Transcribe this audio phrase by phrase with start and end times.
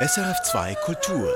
[0.00, 1.28] SRF2 Kultur.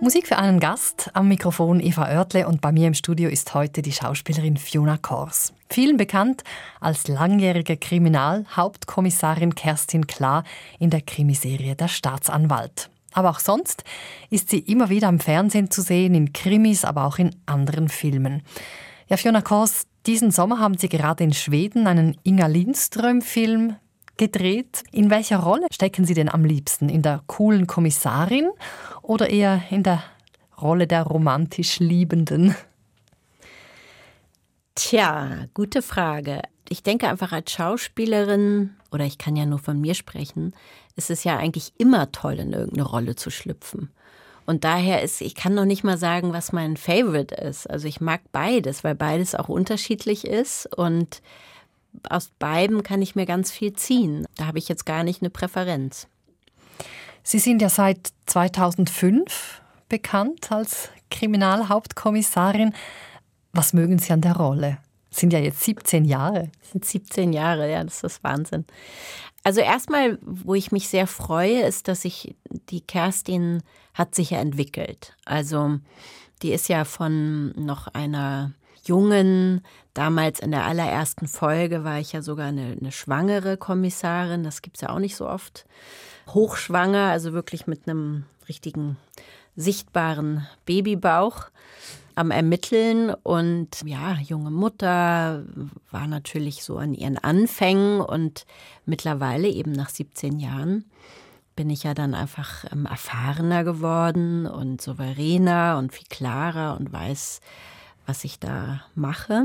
[0.00, 1.10] Musik für einen Gast.
[1.12, 5.52] Am Mikrofon Eva Oertle und bei mir im Studio ist heute die Schauspielerin Fiona Kors.
[5.68, 6.42] Vielen bekannt
[6.80, 10.44] als langjährige Kriminalhauptkommissarin Kerstin Klar
[10.78, 12.88] in der Krimiserie Der Staatsanwalt.
[13.12, 13.84] Aber auch sonst
[14.30, 18.42] ist sie immer wieder am Fernsehen zu sehen, in Krimis, aber auch in anderen Filmen.
[19.08, 23.76] Ja, Fiona Kors, diesen Sommer haben Sie gerade in Schweden einen Inga Lindström-Film
[24.16, 24.84] gedreht.
[24.92, 26.88] In welcher Rolle stecken Sie denn am liebsten?
[26.88, 28.50] In der coolen Kommissarin
[29.02, 30.02] oder eher in der
[30.60, 32.54] Rolle der romantisch Liebenden?
[34.74, 36.42] Tja, gute Frage.
[36.68, 40.54] Ich denke einfach als Schauspielerin, oder ich kann ja nur von mir sprechen,
[40.96, 43.90] ist es ja eigentlich immer toll, in irgendeine Rolle zu schlüpfen.
[44.46, 47.68] Und daher ist, ich kann noch nicht mal sagen, was mein Favorite ist.
[47.68, 51.22] Also ich mag beides, weil beides auch unterschiedlich ist und
[52.08, 54.26] aus beiden kann ich mir ganz viel ziehen.
[54.36, 56.08] Da habe ich jetzt gar nicht eine Präferenz.
[57.22, 62.74] Sie sind ja seit 2005 bekannt als Kriminalhauptkommissarin.
[63.52, 64.78] Was mögen Sie an der Rolle?
[65.10, 66.50] Sind ja jetzt 17 Jahre.
[66.60, 68.64] Das sind 17 Jahre, ja, das ist Wahnsinn.
[69.44, 72.36] Also erstmal, wo ich mich sehr freue, ist, dass ich
[72.70, 73.62] die Kerstin
[73.94, 75.16] hat sich ja entwickelt.
[75.24, 75.78] Also
[76.42, 78.52] die ist ja von noch einer
[78.84, 79.62] jungen,
[79.94, 84.76] damals in der allerersten Folge war ich ja sogar eine, eine schwangere Kommissarin, das gibt
[84.76, 85.66] es ja auch nicht so oft.
[86.28, 88.96] Hochschwanger, also wirklich mit einem richtigen
[89.54, 91.50] sichtbaren Babybauch
[92.14, 95.44] am Ermitteln und ja, junge Mutter
[95.90, 98.46] war natürlich so an ihren Anfängen und
[98.86, 100.84] mittlerweile eben nach 17 Jahren
[101.56, 107.40] bin ich ja dann einfach ähm, erfahrener geworden und souveräner und viel klarer und weiß,
[108.06, 109.44] was ich da mache.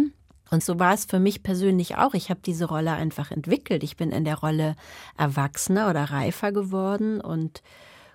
[0.50, 2.14] Und so war es für mich persönlich auch.
[2.14, 3.84] Ich habe diese Rolle einfach entwickelt.
[3.84, 4.76] Ich bin in der Rolle
[5.18, 7.62] erwachsener oder reifer geworden und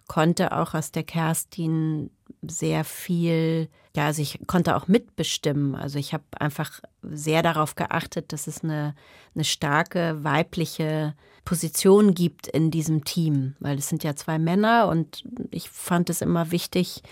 [0.08, 2.10] konnte auch aus der Kerstin
[2.42, 5.74] sehr viel, ja, also ich konnte auch mitbestimmen.
[5.74, 8.94] Also ich habe einfach sehr darauf geachtet, dass es eine,
[9.34, 11.14] eine starke weibliche
[11.44, 16.22] Position gibt in diesem Team, weil es sind ja zwei Männer und ich fand es
[16.22, 17.02] immer wichtig,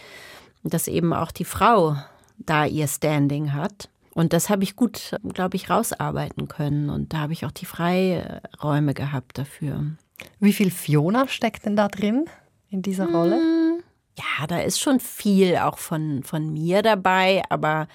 [0.63, 1.97] dass eben auch die Frau
[2.39, 3.91] da ihr Standing hat.
[4.15, 6.91] Und das habe ich gut, glaube ich, rausarbeiten können.
[6.91, 9.85] Und da habe ich auch die Freiräume gehabt dafür.
[10.41, 12.25] Wie viel Fiona steckt denn da drin
[12.71, 13.60] in dieser Rolle?
[14.21, 17.89] Ja, da ist schon viel auch von, von mir dabei, aber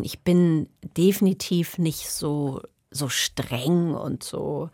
[0.00, 4.70] ich bin definitiv nicht so, so streng und so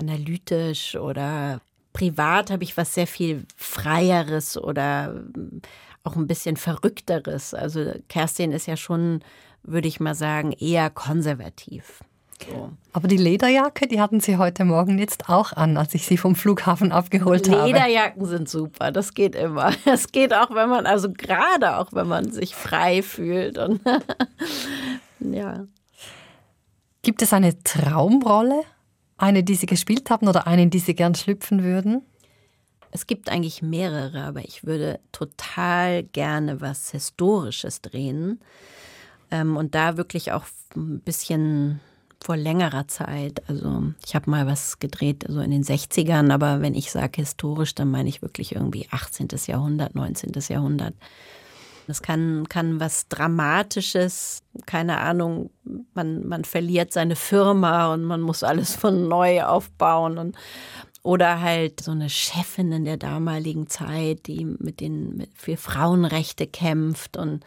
[0.00, 1.60] analytisch oder
[1.92, 5.24] privat habe ich was sehr viel Freieres oder
[6.04, 7.54] auch ein bisschen Verrückteres.
[7.54, 9.20] Also Kerstin ist ja schon,
[9.62, 12.00] würde ich mal sagen, eher konservativ.
[12.44, 12.70] So.
[12.92, 16.34] Aber die Lederjacke, die hatten Sie heute Morgen jetzt auch an, als ich Sie vom
[16.34, 17.72] Flughafen abgeholt Lederjacken habe.
[17.72, 19.72] Lederjacken sind super, das geht immer.
[19.84, 23.58] Das geht auch, wenn man, also gerade auch, wenn man sich frei fühlt.
[23.58, 23.80] Und
[25.20, 25.66] ja.
[27.02, 28.62] Gibt es eine Traumrolle?
[29.16, 32.02] Eine, die Sie gespielt haben oder eine, in die Sie gern schlüpfen würden?
[32.90, 38.40] Es gibt eigentlich mehrere, aber ich würde total gerne was Historisches drehen.
[39.30, 41.80] Ähm, und da wirklich auch ein bisschen
[42.26, 43.40] vor längerer Zeit.
[43.48, 47.76] Also ich habe mal was gedreht, so in den 60ern, aber wenn ich sage historisch,
[47.76, 49.28] dann meine ich wirklich irgendwie 18.
[49.46, 50.32] Jahrhundert, 19.
[50.48, 50.94] Jahrhundert.
[51.86, 55.50] Das kann, kann was Dramatisches, keine Ahnung,
[55.94, 60.36] man, man verliert seine Firma und man muss alles von neu aufbauen und
[61.04, 67.16] oder halt so eine Chefin in der damaligen Zeit, die mit den für Frauenrechte kämpft
[67.16, 67.44] und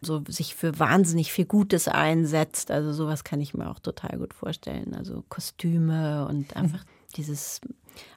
[0.00, 2.70] so sich für wahnsinnig viel Gutes einsetzt.
[2.70, 4.94] Also sowas kann ich mir auch total gut vorstellen.
[4.94, 6.62] Also Kostüme und mhm.
[6.62, 6.84] einfach
[7.16, 7.60] dieses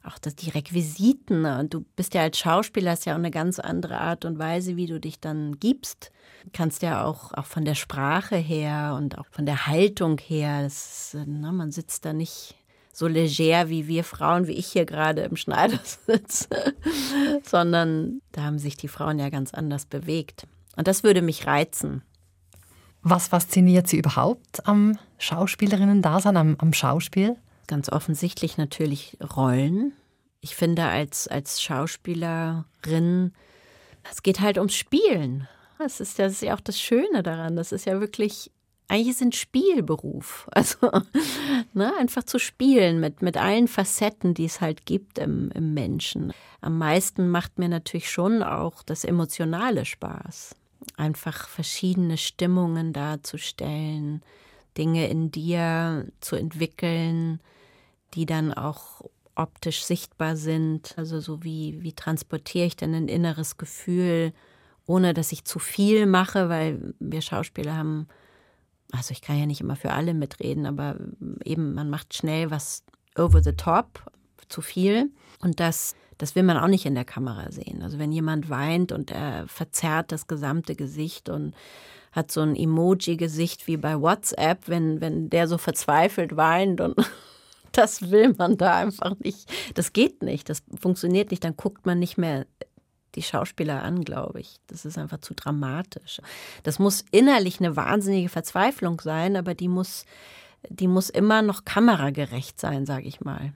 [0.04, 1.46] auch das, die Requisiten.
[1.46, 4.76] Und du bist ja als Schauspieler, hast ja auch eine ganz andere Art und Weise,
[4.76, 6.12] wie du dich dann gibst.
[6.44, 10.64] Du kannst ja auch, auch von der Sprache her und auch von der Haltung her,
[10.64, 12.56] das, ne, man sitzt da nicht
[12.92, 16.48] so leger wie wir Frauen, wie ich hier gerade im Schneidersitz,
[17.44, 20.46] sondern da haben sich die Frauen ja ganz anders bewegt.
[20.75, 22.04] Und das würde mich reizen.
[23.02, 27.36] Was fasziniert Sie überhaupt am Schauspielerinnen-Dasein, am, am Schauspiel?
[27.68, 29.94] Ganz offensichtlich natürlich Rollen.
[30.42, 33.34] Ich finde, als, als Schauspielerin,
[34.10, 35.48] es geht halt ums Spielen.
[35.80, 37.56] Das ist, das ist ja auch das Schöne daran.
[37.56, 38.52] Das ist ja wirklich
[38.88, 40.48] eigentlich ist es ein Spielberuf.
[40.56, 40.92] Also
[41.74, 46.31] ne, einfach zu spielen mit, mit allen Facetten, die es halt gibt im, im Menschen.
[46.62, 50.56] Am meisten macht mir natürlich schon auch das emotionale Spaß.
[50.97, 54.21] Einfach verschiedene Stimmungen darzustellen,
[54.77, 57.39] Dinge in dir zu entwickeln,
[58.13, 59.01] die dann auch
[59.35, 60.94] optisch sichtbar sind.
[60.97, 64.33] Also so wie, wie transportiere ich denn ein inneres Gefühl,
[64.85, 68.07] ohne dass ich zu viel mache, weil wir Schauspieler haben,
[68.91, 70.97] also ich kann ja nicht immer für alle mitreden, aber
[71.44, 72.83] eben man macht schnell was
[73.15, 74.03] over the top,
[74.50, 75.12] zu viel.
[75.41, 77.84] Und das, das will man auch nicht in der Kamera sehen.
[77.84, 81.54] Also wenn jemand weint und er verzerrt das gesamte Gesicht und
[82.14, 86.96] hat so ein Emoji-Gesicht wie bei WhatsApp, wenn, wenn der so verzweifelt weint und
[87.74, 89.52] das will man da einfach nicht.
[89.74, 92.46] Das geht nicht, das funktioniert nicht, dann guckt man nicht mehr
[93.16, 94.62] die Schauspieler an, glaube ich.
[94.68, 96.22] Das ist einfach zu dramatisch.
[96.64, 100.06] Das muss innerlich eine wahnsinnige Verzweiflung sein, aber die muss,
[100.69, 103.52] die muss immer noch kameragerecht sein, sage ich mal.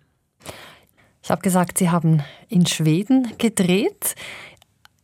[1.28, 4.16] Ich habe gesagt, Sie haben in Schweden gedreht.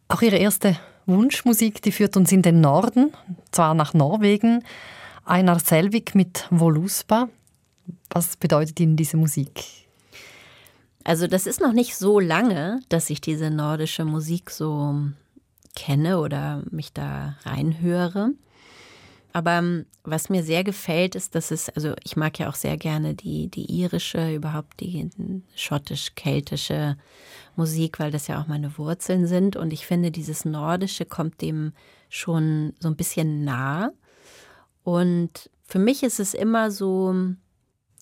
[0.07, 3.11] Auch Ihre erste Wunschmusik, die führt uns in den Norden,
[3.51, 4.63] zwar nach Norwegen.
[5.25, 7.27] Einar Selvik mit Voluspa.
[8.09, 9.65] Was bedeutet Ihnen diese Musik?
[11.03, 14.95] Also das ist noch nicht so lange, dass ich diese nordische Musik so
[15.75, 18.29] kenne oder mich da reinhöre.
[19.33, 22.77] Aber ähm, was mir sehr gefällt, ist, dass es, also ich mag ja auch sehr
[22.77, 25.09] gerne die, die irische, überhaupt die
[25.55, 26.97] schottisch-keltische
[27.55, 29.55] Musik, weil das ja auch meine Wurzeln sind.
[29.55, 31.73] Und ich finde, dieses Nordische kommt dem
[32.09, 33.91] schon so ein bisschen nah.
[34.83, 37.15] Und für mich ist es immer so,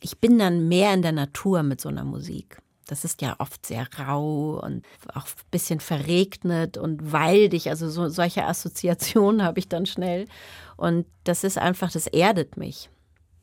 [0.01, 2.61] ich bin dann mehr in der Natur mit so einer Musik.
[2.91, 7.69] Das ist ja oft sehr rau und auch ein bisschen verregnet und waldig.
[7.69, 10.27] Also so, solche Assoziationen habe ich dann schnell.
[10.75, 12.89] Und das ist einfach, das erdet mich.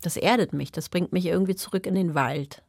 [0.03, 0.71] Das erdet mich.
[0.71, 2.62] Das bringt mich irgendwie zurück in den Wald.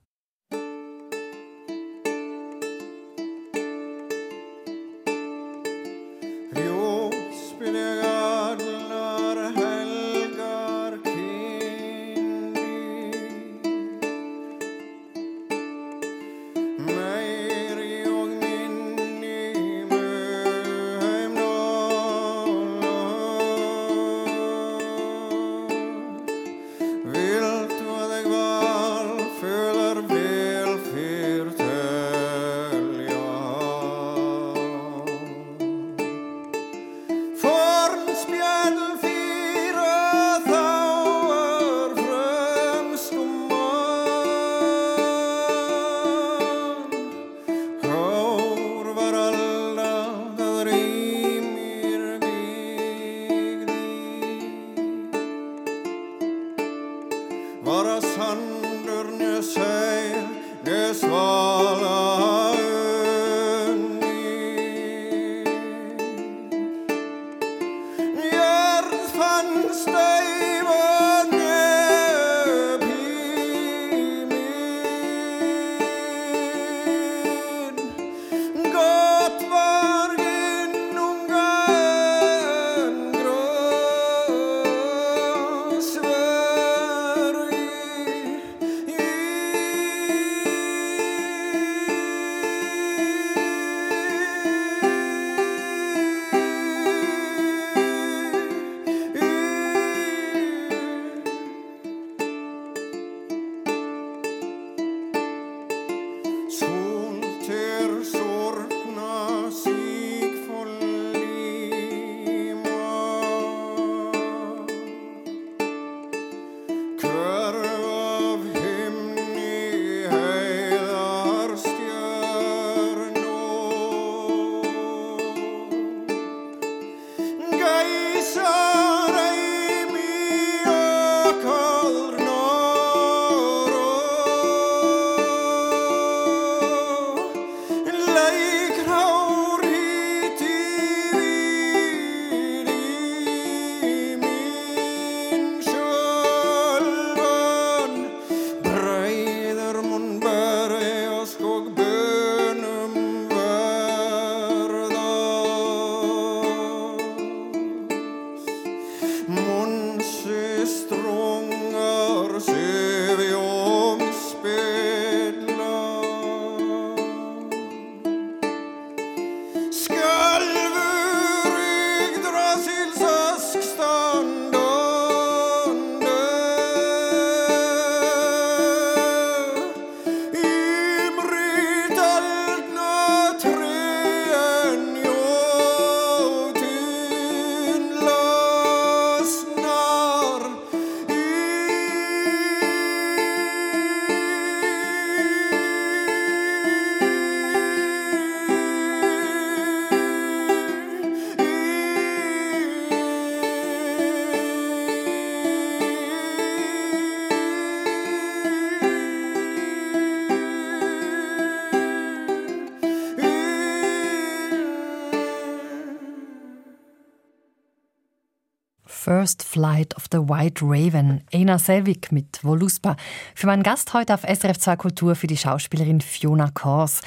[219.30, 222.96] First Flight of the White Raven, Ena Selvik mit Voluspa.
[223.36, 227.02] Für meinen Gast heute auf SRF 2 Kultur für die Schauspielerin Fiona Kors.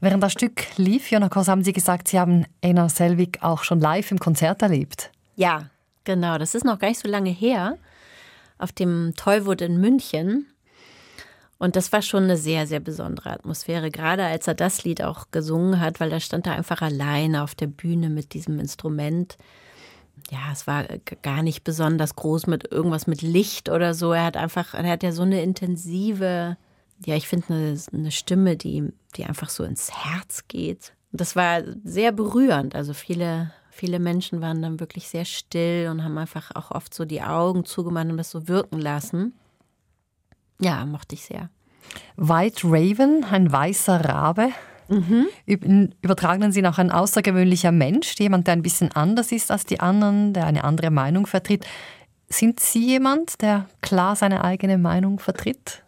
[0.00, 3.78] Während das Stück lief, Fiona Kors, haben Sie gesagt, Sie haben Ena Selvik auch schon
[3.78, 5.10] live im Konzert erlebt.
[5.34, 5.68] Ja,
[6.04, 6.38] genau.
[6.38, 7.76] Das ist noch gar nicht so lange her.
[8.56, 10.46] Auf dem Tollwood in München.
[11.58, 15.26] Und das war schon eine sehr, sehr besondere Atmosphäre, gerade als er das Lied auch
[15.30, 19.36] gesungen hat, weil er stand da einfach alleine auf der Bühne mit diesem Instrument
[20.30, 20.84] ja, es war
[21.22, 24.12] gar nicht besonders groß mit irgendwas mit Licht oder so.
[24.12, 26.56] Er hat einfach, er hat ja so eine intensive,
[27.04, 30.92] ja, ich finde eine, eine Stimme, die, die einfach so ins Herz geht.
[31.12, 32.74] Das war sehr berührend.
[32.74, 37.04] Also viele, viele Menschen waren dann wirklich sehr still und haben einfach auch oft so
[37.04, 39.32] die Augen zugemacht und das so wirken lassen.
[40.60, 41.50] Ja, mochte ich sehr.
[42.16, 44.48] White Raven, ein weißer Rabe.
[44.88, 45.26] Mhm.
[45.46, 49.80] Im übertragenen Sinn auch ein außergewöhnlicher Mensch, jemand, der ein bisschen anders ist als die
[49.80, 51.66] anderen, der eine andere Meinung vertritt.
[52.28, 55.82] Sind Sie jemand, der klar seine eigene Meinung vertritt?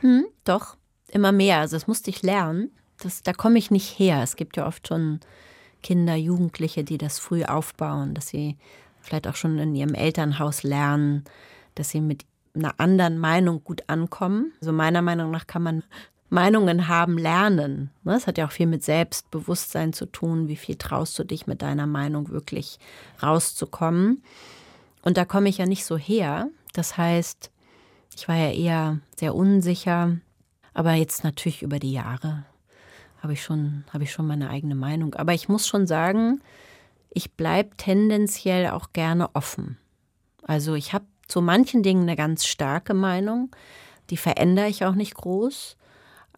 [0.00, 0.76] Hm, doch,
[1.08, 1.58] immer mehr.
[1.58, 2.70] Also das musste ich lernen.
[3.02, 4.22] Das, da komme ich nicht her.
[4.22, 5.20] Es gibt ja oft schon
[5.82, 8.56] Kinder, Jugendliche, die das früh aufbauen, dass sie
[9.00, 11.24] vielleicht auch schon in ihrem Elternhaus lernen,
[11.74, 14.52] dass sie mit einer anderen Meinung gut ankommen.
[14.60, 15.82] Also meiner Meinung nach kann man
[16.32, 17.90] Meinungen haben lernen.
[18.04, 20.48] Das hat ja auch viel mit Selbstbewusstsein zu tun.
[20.48, 22.78] Wie viel traust du dich mit deiner Meinung wirklich
[23.22, 24.22] rauszukommen?
[25.02, 26.48] Und da komme ich ja nicht so her.
[26.72, 27.50] Das heißt,
[28.16, 30.16] ich war ja eher sehr unsicher.
[30.72, 32.46] Aber jetzt natürlich über die Jahre
[33.20, 35.14] habe ich schon, habe ich schon meine eigene Meinung.
[35.16, 36.40] Aber ich muss schon sagen,
[37.10, 39.76] ich bleibe tendenziell auch gerne offen.
[40.44, 43.54] Also ich habe zu manchen Dingen eine ganz starke Meinung.
[44.08, 45.76] Die verändere ich auch nicht groß.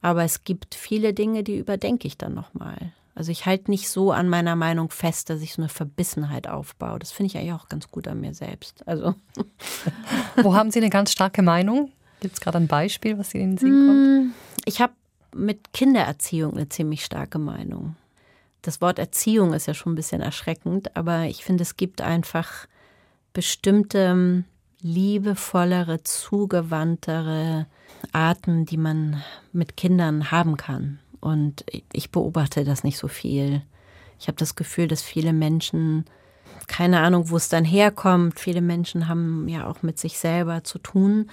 [0.05, 2.93] Aber es gibt viele Dinge, die überdenke ich dann nochmal.
[3.15, 6.99] Also ich halte nicht so an meiner Meinung fest, dass ich so eine Verbissenheit aufbaue.
[6.99, 8.87] Das finde ich eigentlich auch ganz gut an mir selbst.
[8.87, 9.15] Also.
[10.43, 11.91] Wo haben Sie eine ganz starke Meinung?
[12.21, 14.07] Gibt es gerade ein Beispiel, was Ihnen in den Sinn kommt?
[14.07, 14.35] Hm,
[14.67, 14.93] ich habe
[15.35, 17.97] mit Kindererziehung eine ziemlich starke Meinung.
[18.61, 22.67] Das Wort Erziehung ist ja schon ein bisschen erschreckend, aber ich finde, es gibt einfach
[23.33, 24.45] bestimmte
[24.85, 27.67] liebevollere, zugewandtere
[28.13, 29.23] Arten, die man
[29.53, 30.99] mit Kindern haben kann.
[31.21, 33.63] Und ich beobachte das nicht so viel.
[34.21, 36.05] Ich habe das Gefühl, dass viele Menschen,
[36.67, 40.79] keine Ahnung, wo es dann herkommt, viele Menschen haben ja auch mit sich selber zu
[40.79, 41.31] tun,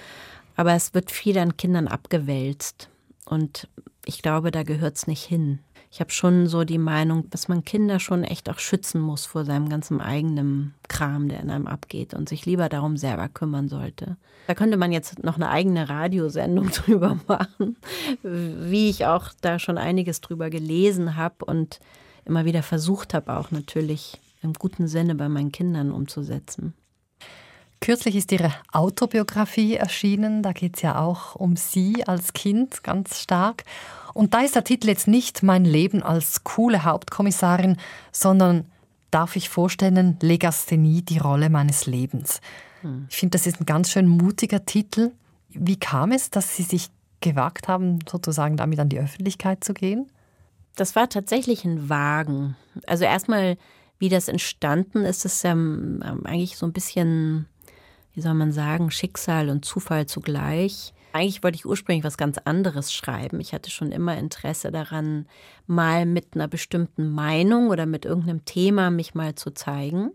[0.55, 2.89] aber es wird viel an Kindern abgewälzt.
[3.25, 3.67] Und
[4.05, 5.60] ich glaube, da gehört es nicht hin
[5.94, 9.44] ich habe schon so die Meinung, dass man Kinder schon echt auch schützen muss vor
[9.44, 14.16] seinem ganzen eigenen Kram, der in einem abgeht und sich lieber darum selber kümmern sollte.
[14.48, 17.76] Da könnte man jetzt noch eine eigene Radiosendung drüber machen,
[18.24, 21.82] wie ich auch da schon einiges drüber gelesen habe und
[22.24, 26.74] immer wieder versucht habe, auch natürlich im guten Sinne bei meinen Kindern umzusetzen.
[27.82, 30.44] Kürzlich ist Ihre Autobiografie erschienen.
[30.44, 33.64] Da geht es ja auch um Sie als Kind ganz stark.
[34.13, 37.77] Und da ist der Titel jetzt nicht Mein Leben als coole Hauptkommissarin,
[38.12, 38.65] sondern
[39.10, 42.41] darf ich vorstellen, Legasthenie, die Rolle meines Lebens.
[42.82, 43.08] Hm.
[43.10, 45.12] Ich finde, das ist ein ganz schön mutiger Titel.
[45.50, 46.89] Wie kam es, dass Sie sich
[47.20, 50.08] gewagt haben, sozusagen damit an die Öffentlichkeit zu gehen?
[50.75, 52.56] Das war tatsächlich ein Wagen.
[52.88, 53.58] Also erstmal,
[54.00, 57.48] wie das entstanden ist, ist ähm, eigentlich so ein bisschen,
[58.13, 60.94] wie soll man sagen, Schicksal und Zufall zugleich.
[61.13, 63.39] Eigentlich wollte ich ursprünglich was ganz anderes schreiben.
[63.39, 65.27] Ich hatte schon immer Interesse daran,
[65.68, 70.12] mal mit einer bestimmten Meinung oder mit irgendeinem Thema mich mal zu zeigen.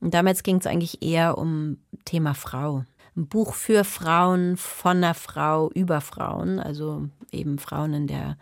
[0.00, 2.84] Und damals ging es eigentlich eher um Thema Frau.
[3.16, 8.36] Ein Buch für Frauen, von einer Frau, über Frauen, also eben Frauen in der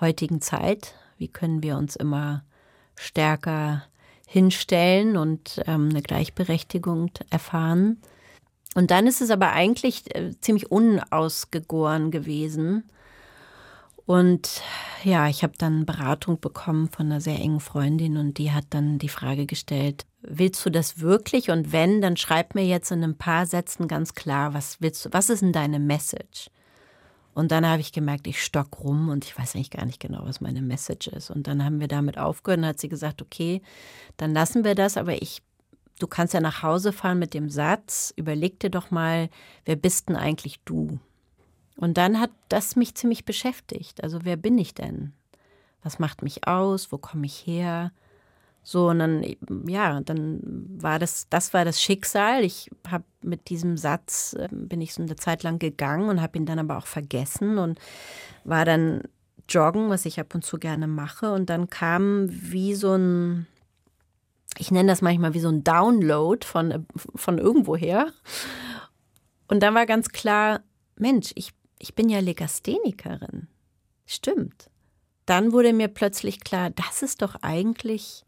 [0.00, 0.94] heutigen Zeit.
[1.16, 2.44] Wie können wir uns immer
[2.96, 3.84] stärker
[4.26, 7.98] hinstellen und ähm, eine Gleichberechtigung erfahren?
[8.78, 12.84] Und dann ist es aber eigentlich äh, ziemlich unausgegoren gewesen.
[14.06, 14.62] Und
[15.02, 19.00] ja, ich habe dann Beratung bekommen von einer sehr engen Freundin und die hat dann
[19.00, 21.50] die Frage gestellt, willst du das wirklich?
[21.50, 25.08] Und wenn, dann schreib mir jetzt in ein paar Sätzen ganz klar, was willst du,
[25.12, 26.48] was ist denn deine Message?
[27.34, 30.20] Und dann habe ich gemerkt, ich stock rum und ich weiß eigentlich gar nicht genau,
[30.22, 31.32] was meine Message ist.
[31.32, 33.60] Und dann haben wir damit aufgehört und hat sie gesagt, okay,
[34.18, 35.42] dann lassen wir das, aber ich
[35.98, 39.28] Du kannst ja nach Hause fahren mit dem Satz, überleg dir doch mal,
[39.64, 40.98] wer bist denn eigentlich du?
[41.76, 44.02] Und dann hat das mich ziemlich beschäftigt.
[44.02, 45.12] Also wer bin ich denn?
[45.82, 46.90] Was macht mich aus?
[46.90, 47.92] Wo komme ich her?
[48.70, 49.24] So, und dann,
[49.66, 50.40] ja, dann
[50.76, 52.44] war das, das war das Schicksal.
[52.44, 56.36] Ich habe mit diesem Satz, äh, bin ich so eine Zeit lang gegangen und habe
[56.36, 57.78] ihn dann aber auch vergessen und
[58.44, 59.02] war dann
[59.48, 61.32] joggen, was ich ab und zu gerne mache.
[61.32, 63.46] Und dann kam wie so ein,
[64.58, 68.12] ich nenne das manchmal wie so ein Download von, von irgendwoher.
[69.46, 70.62] Und dann war ganz klar,
[70.96, 73.48] Mensch, ich, ich bin ja Legasthenikerin.
[74.04, 74.70] Stimmt.
[75.26, 78.24] Dann wurde mir plötzlich klar, das ist doch eigentlich,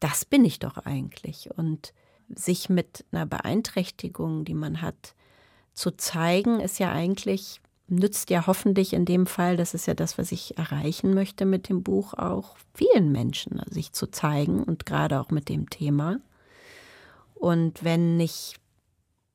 [0.00, 1.50] das bin ich doch eigentlich.
[1.56, 1.92] Und
[2.28, 5.14] sich mit einer Beeinträchtigung, die man hat,
[5.74, 10.18] zu zeigen, ist ja eigentlich, nützt ja hoffentlich in dem Fall, das ist ja das,
[10.18, 14.86] was ich erreichen möchte mit dem Buch auch, vielen Menschen, also sich zu zeigen und
[14.86, 16.20] gerade auch mit dem Thema.
[17.34, 18.56] Und wenn nicht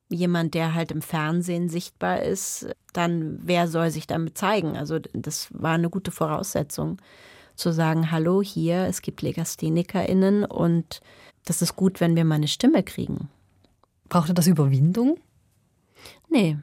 [0.08, 4.76] jemand, der halt im Fernsehen sichtbar ist, dann wer soll sich damit zeigen?
[4.76, 6.98] Also das war eine gute Voraussetzung,
[7.56, 11.00] zu sagen, hallo hier, es gibt LegasthenikerInnen und
[11.44, 13.28] das ist gut, wenn wir mal eine Stimme kriegen.
[14.08, 15.18] Brauchte das Überwindung?
[16.28, 16.58] Nee,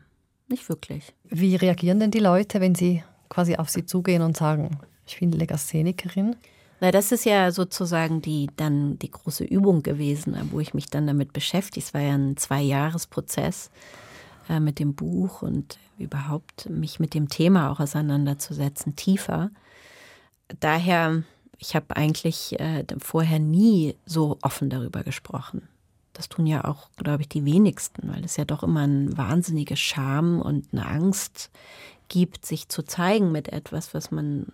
[0.52, 1.14] nicht wirklich.
[1.24, 5.32] Wie reagieren denn die Leute, wenn sie quasi auf sie zugehen und sagen, ich bin
[5.32, 6.36] Legasthenikerin?
[6.80, 11.08] Na, das ist ja sozusagen die dann die große Übung gewesen, wo ich mich dann
[11.08, 11.86] damit beschäftige.
[11.86, 13.70] Es war ja ein Zwei-Jahres-Prozess
[14.50, 19.52] äh, mit dem Buch und überhaupt mich mit dem Thema auch auseinanderzusetzen, tiefer.
[20.60, 21.24] Daher,
[21.60, 25.68] ich habe eigentlich äh, vorher nie so offen darüber gesprochen.
[26.14, 29.78] Das tun ja auch, glaube ich, die wenigsten, weil es ja doch immer eine wahnsinnige
[29.78, 31.50] Scham und eine Angst
[32.10, 34.48] gibt, sich zu zeigen mit etwas, was man,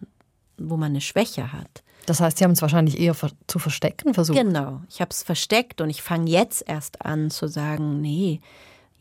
[0.58, 1.84] wo man eine Schwäche hat.
[2.06, 3.16] Das heißt, Sie haben es wahrscheinlich eher
[3.48, 4.38] zu verstecken versucht.
[4.38, 8.40] Genau, ich habe es versteckt und ich fange jetzt erst an zu sagen, nee,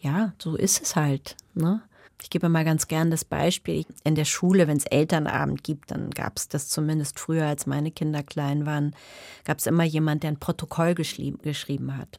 [0.00, 1.36] ja, so ist es halt.
[1.54, 1.82] Ne?
[2.22, 3.84] Ich gebe mal ganz gern das Beispiel.
[4.02, 7.90] In der Schule, wenn es Elternabend gibt, dann gab es das zumindest früher, als meine
[7.90, 8.96] Kinder klein waren,
[9.44, 12.18] gab es immer jemand, der ein Protokoll geschrieben hat.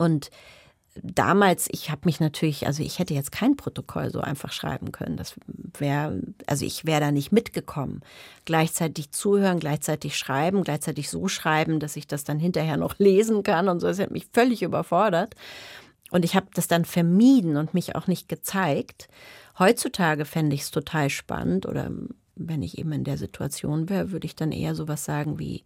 [0.00, 0.30] Und
[0.94, 5.18] damals, ich habe mich natürlich, also ich hätte jetzt kein Protokoll so einfach schreiben können.
[5.18, 5.34] Das
[5.76, 8.00] wäre, also ich wäre da nicht mitgekommen.
[8.46, 13.68] Gleichzeitig zuhören, gleichzeitig schreiben, gleichzeitig so schreiben, dass ich das dann hinterher noch lesen kann
[13.68, 13.88] und so.
[13.88, 15.34] Das hat mich völlig überfordert.
[16.10, 19.08] Und ich habe das dann vermieden und mich auch nicht gezeigt.
[19.58, 21.90] Heutzutage fände ich es total spannend oder
[22.36, 25.62] wenn ich eben in der Situation wäre, würde ich dann eher sowas sagen wie,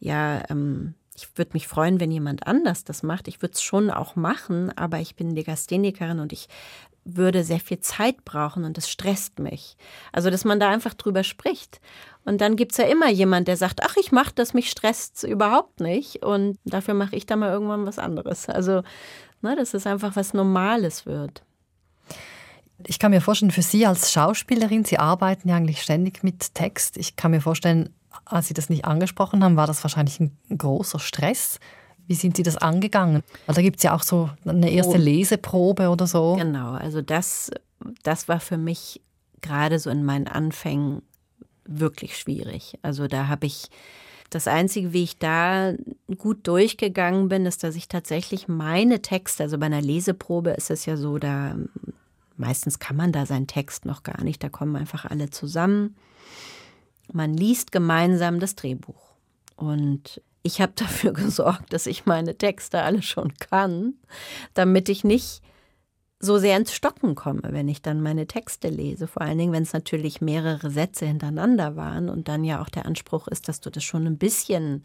[0.00, 3.28] ja, ähm, ich würde mich freuen, wenn jemand anders das macht.
[3.28, 6.48] Ich würde es schon auch machen, aber ich bin Legasthenikerin und ich
[7.04, 9.76] würde sehr viel Zeit brauchen und das stresst mich.
[10.12, 11.80] Also, dass man da einfach drüber spricht.
[12.24, 15.22] Und dann gibt es ja immer jemand, der sagt, ach, ich mache das, mich stresst
[15.24, 16.24] überhaupt nicht.
[16.24, 18.48] Und dafür mache ich dann mal irgendwann was anderes.
[18.48, 18.82] Also,
[19.42, 21.42] ne, dass es einfach was Normales wird.
[22.86, 26.96] Ich kann mir vorstellen, für Sie als Schauspielerin, Sie arbeiten ja eigentlich ständig mit Text.
[26.96, 30.98] Ich kann mir vorstellen, als Sie das nicht angesprochen haben, war das wahrscheinlich ein großer
[30.98, 31.58] Stress.
[32.06, 33.22] Wie sind Sie das angegangen?
[33.46, 35.00] Weil da gibt es ja auch so eine erste oh.
[35.00, 36.36] Leseprobe oder so.
[36.36, 37.50] Genau, also das,
[38.02, 39.00] das war für mich
[39.40, 41.02] gerade so in meinen Anfängen
[41.66, 42.78] wirklich schwierig.
[42.82, 43.68] Also da habe ich
[44.30, 45.74] das Einzige, wie ich da
[46.18, 50.86] gut durchgegangen bin, ist, dass ich tatsächlich meine Texte, also bei einer Leseprobe ist es
[50.86, 51.54] ja so, da
[52.36, 55.94] meistens kann man da seinen Text noch gar nicht, da kommen einfach alle zusammen.
[57.12, 59.12] Man liest gemeinsam das Drehbuch.
[59.56, 63.94] Und ich habe dafür gesorgt, dass ich meine Texte alle schon kann,
[64.54, 65.42] damit ich nicht
[66.20, 69.06] so sehr ins Stocken komme, wenn ich dann meine Texte lese.
[69.06, 72.86] Vor allen Dingen, wenn es natürlich mehrere Sätze hintereinander waren und dann ja auch der
[72.86, 74.84] Anspruch ist, dass du das schon ein bisschen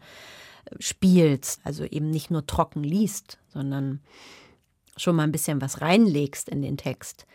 [0.66, 4.00] äh, spielst, also eben nicht nur trocken liest, sondern
[4.96, 7.26] schon mal ein bisschen was reinlegst in den Text.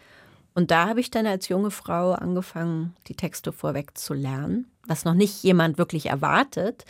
[0.55, 5.03] Und da habe ich dann als junge Frau angefangen, die Texte vorweg zu lernen, was
[5.03, 6.85] noch nicht jemand wirklich erwartet.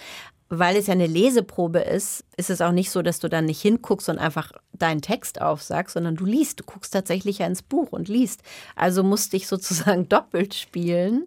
[0.50, 3.60] Weil es ja eine Leseprobe ist, ist es auch nicht so, dass du dann nicht
[3.60, 6.60] hinguckst und einfach deinen Text aufsagst, sondern du liest.
[6.60, 8.44] Du guckst tatsächlich ja ins Buch und liest.
[8.76, 11.26] Also musste ich sozusagen doppelt spielen,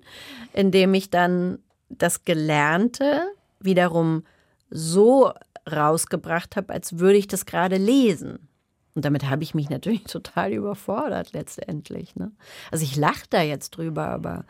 [0.52, 3.22] indem ich dann das Gelernte
[3.58, 4.22] wiederum
[4.70, 5.32] so
[5.70, 8.47] rausgebracht habe, als würde ich das gerade lesen.
[8.94, 12.16] Und damit habe ich mich natürlich total überfordert letztendlich.
[12.16, 12.32] Ne?
[12.70, 14.44] Also ich lache da jetzt drüber, aber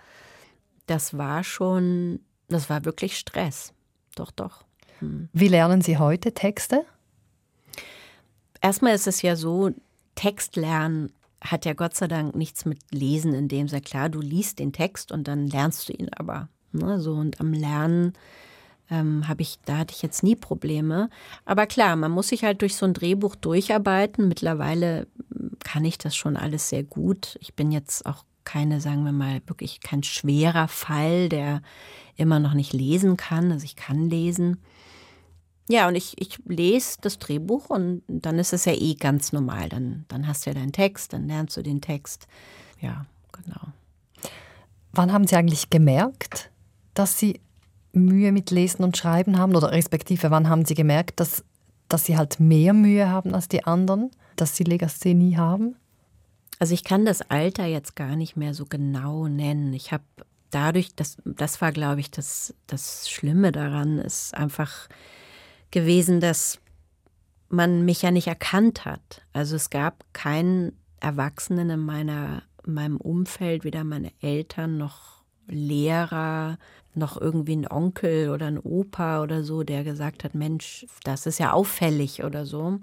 [0.86, 3.72] das war schon, das war wirklich Stress.
[4.14, 4.64] Doch, doch.
[5.00, 5.28] Hm.
[5.32, 6.84] Wie lernen Sie heute Texte?
[8.60, 9.70] Erstmal ist es ja so,
[10.14, 13.82] Text lernen hat ja Gott sei Dank nichts mit Lesen in dem Sinne.
[13.82, 16.48] Klar, du liest den Text und dann lernst du ihn aber.
[16.72, 17.00] Ne?
[17.00, 18.14] So, und am Lernen
[18.90, 21.10] ähm, habe ich, da hatte ich jetzt nie Probleme.
[21.44, 24.28] Aber klar, man muss sich halt durch so ein Drehbuch durcharbeiten.
[24.28, 27.38] Mittlerweile hm, kann ich das schon alles sehr gut.
[27.40, 31.60] Ich bin jetzt auch keine, sagen wir mal, wirklich kein schwerer Fall, der
[32.16, 33.52] immer noch nicht lesen kann.
[33.52, 34.58] Also ich kann lesen.
[35.68, 39.68] Ja, und ich, ich lese das Drehbuch und dann ist es ja eh ganz normal.
[39.68, 42.26] Dann, dann hast du ja deinen Text, dann lernst du den Text.
[42.80, 43.60] Ja, genau.
[44.92, 46.50] Wann haben Sie eigentlich gemerkt,
[46.94, 47.40] dass Sie
[47.98, 49.54] Mühe mit Lesen und Schreiben haben?
[49.54, 51.44] Oder respektive, wann haben Sie gemerkt, dass
[51.88, 55.76] dass sie halt mehr Mühe haben als die anderen, dass sie Legasthenie haben?
[56.58, 59.72] Also ich kann das Alter jetzt gar nicht mehr so genau nennen.
[59.72, 60.04] Ich habe
[60.50, 64.88] dadurch, das, das war, glaube ich, das, das Schlimme daran, ist einfach
[65.70, 66.58] gewesen, dass
[67.48, 69.22] man mich ja nicht erkannt hat.
[69.32, 75.17] Also es gab keinen Erwachsenen in meiner, in meinem Umfeld, weder meine Eltern noch
[75.48, 76.58] Lehrer,
[76.94, 81.38] noch irgendwie ein Onkel oder ein Opa oder so, der gesagt hat, Mensch, das ist
[81.38, 82.80] ja auffällig oder so.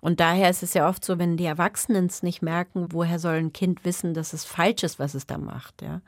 [0.00, 3.34] Und daher ist es ja oft so, wenn die Erwachsenen es nicht merken, woher soll
[3.34, 6.00] ein Kind wissen, dass es falsch ist, was es da macht, ja?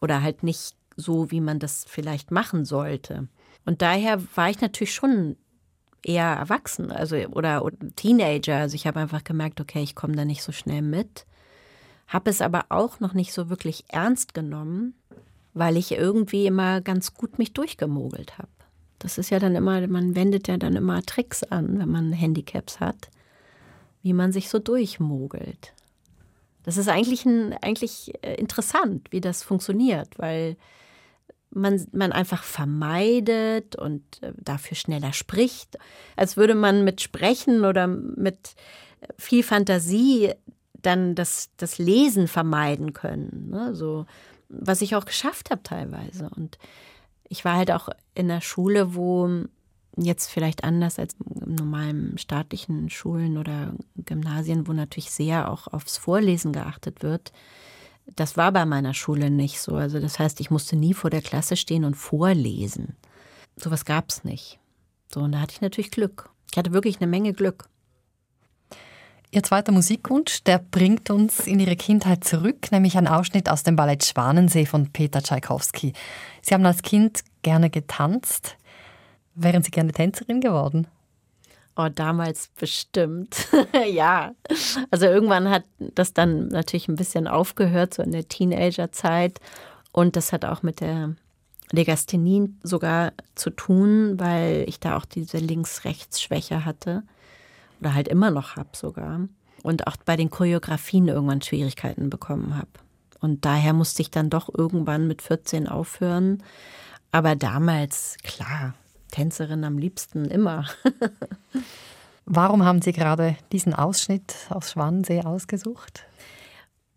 [0.00, 3.28] Oder halt nicht so, wie man das vielleicht machen sollte.
[3.66, 5.36] Und daher war ich natürlich schon
[6.02, 8.56] eher erwachsen, also oder, oder Teenager.
[8.56, 11.26] Also ich habe einfach gemerkt, okay, ich komme da nicht so schnell mit.
[12.10, 14.94] Habe es aber auch noch nicht so wirklich ernst genommen,
[15.54, 18.48] weil ich irgendwie immer ganz gut mich durchgemogelt habe.
[18.98, 22.80] Das ist ja dann immer, man wendet ja dann immer Tricks an, wenn man Handicaps
[22.80, 23.10] hat,
[24.02, 25.72] wie man sich so durchmogelt.
[26.64, 30.56] Das ist eigentlich, ein, eigentlich äh, interessant, wie das funktioniert, weil
[31.50, 35.78] man, man einfach vermeidet und äh, dafür schneller spricht,
[36.16, 38.56] als würde man mit Sprechen oder mit
[39.16, 40.34] viel Fantasie
[40.82, 43.50] dann das, das Lesen vermeiden können.
[43.50, 43.74] Ne?
[43.74, 44.06] So,
[44.48, 46.30] was ich auch geschafft habe teilweise.
[46.36, 46.58] Und
[47.28, 49.28] ich war halt auch in der Schule, wo
[49.96, 55.96] jetzt vielleicht anders als in normalen staatlichen Schulen oder Gymnasien, wo natürlich sehr auch aufs
[55.96, 57.32] Vorlesen geachtet wird.
[58.16, 59.76] Das war bei meiner Schule nicht so.
[59.76, 62.96] Also das heißt, ich musste nie vor der Klasse stehen und vorlesen.
[63.56, 64.58] Sowas gab es nicht.
[65.12, 66.30] So, und da hatte ich natürlich Glück.
[66.50, 67.68] Ich hatte wirklich eine Menge Glück.
[69.32, 73.76] Ihr zweiter Musikwunsch, der bringt uns in Ihre Kindheit zurück, nämlich ein Ausschnitt aus dem
[73.76, 75.92] Ballett Schwanensee von Peter Tschaikowski.
[76.42, 78.56] Sie haben als Kind gerne getanzt.
[79.36, 80.88] Wären Sie gerne Tänzerin geworden?
[81.76, 83.46] Oh, damals bestimmt.
[83.92, 84.34] ja.
[84.90, 89.38] Also irgendwann hat das dann natürlich ein bisschen aufgehört, so in der Teenagerzeit.
[89.92, 91.14] Und das hat auch mit der
[91.70, 97.04] Legasthenie sogar zu tun, weil ich da auch diese Links-Rechts-Schwäche hatte
[97.80, 99.28] oder halt immer noch habe sogar.
[99.62, 102.68] Und auch bei den Choreografien irgendwann Schwierigkeiten bekommen habe.
[103.20, 106.42] Und daher musste ich dann doch irgendwann mit 14 aufhören.
[107.12, 108.74] Aber damals, klar,
[109.10, 110.66] Tänzerin am liebsten immer.
[112.24, 116.04] Warum haben Sie gerade diesen Ausschnitt aus Schwanensee ausgesucht?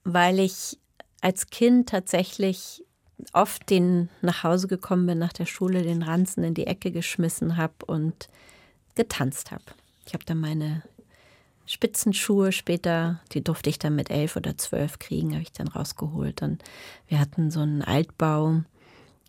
[0.04, 0.78] Weil ich
[1.22, 2.84] als Kind tatsächlich
[3.32, 7.58] oft den nach Hause gekommen bin nach der Schule, den Ranzen in die Ecke geschmissen
[7.58, 8.28] habe und
[8.96, 9.64] getanzt habe.
[10.06, 10.84] Ich habe dann meine
[11.66, 16.42] Spitzenschuhe später, die durfte ich dann mit elf oder zwölf kriegen, habe ich dann rausgeholt.
[16.42, 16.62] Und
[17.08, 18.62] wir hatten so einen Altbau.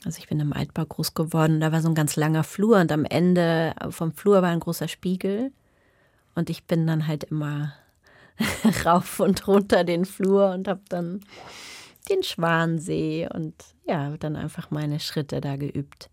[0.05, 1.61] Also ich bin im Altbau groß geworden.
[1.61, 4.89] Da war so ein ganz langer Flur und am Ende vom Flur war ein großer
[4.89, 5.53] Spiegel.
[6.35, 7.73] Und ich bin dann halt immer
[8.85, 11.21] rauf und runter den Flur und habe dann
[12.11, 13.55] den Schwansee und
[13.87, 16.11] ja, dann einfach meine Schritte da geübt.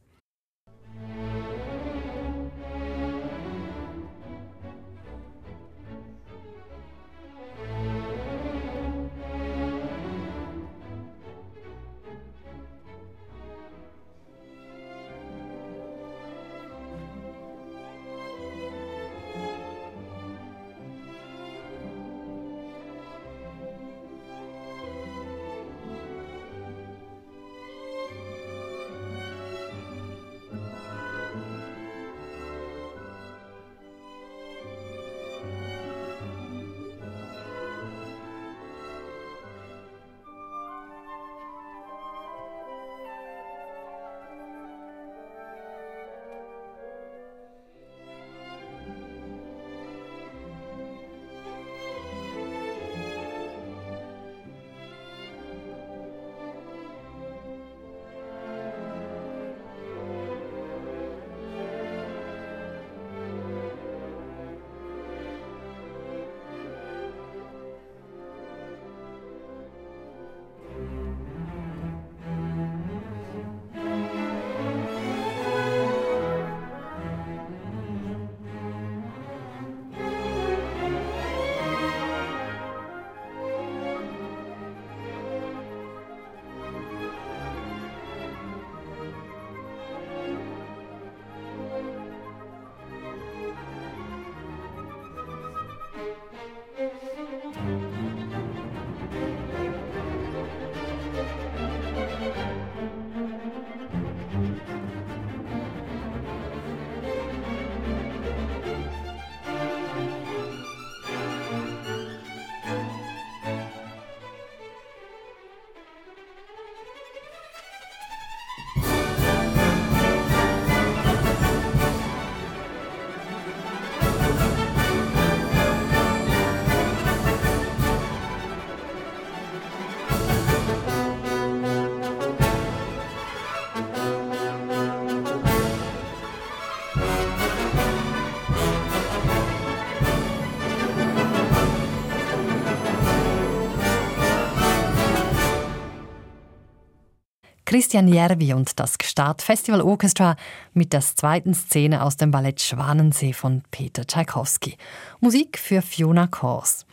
[147.71, 150.35] Christian Järvi und das Gstaad Festival Orchestra
[150.73, 154.75] mit der zweiten Szene aus dem Ballett Schwanensee von Peter Tschaikowski.
[155.21, 156.85] Musik für Fiona Kors.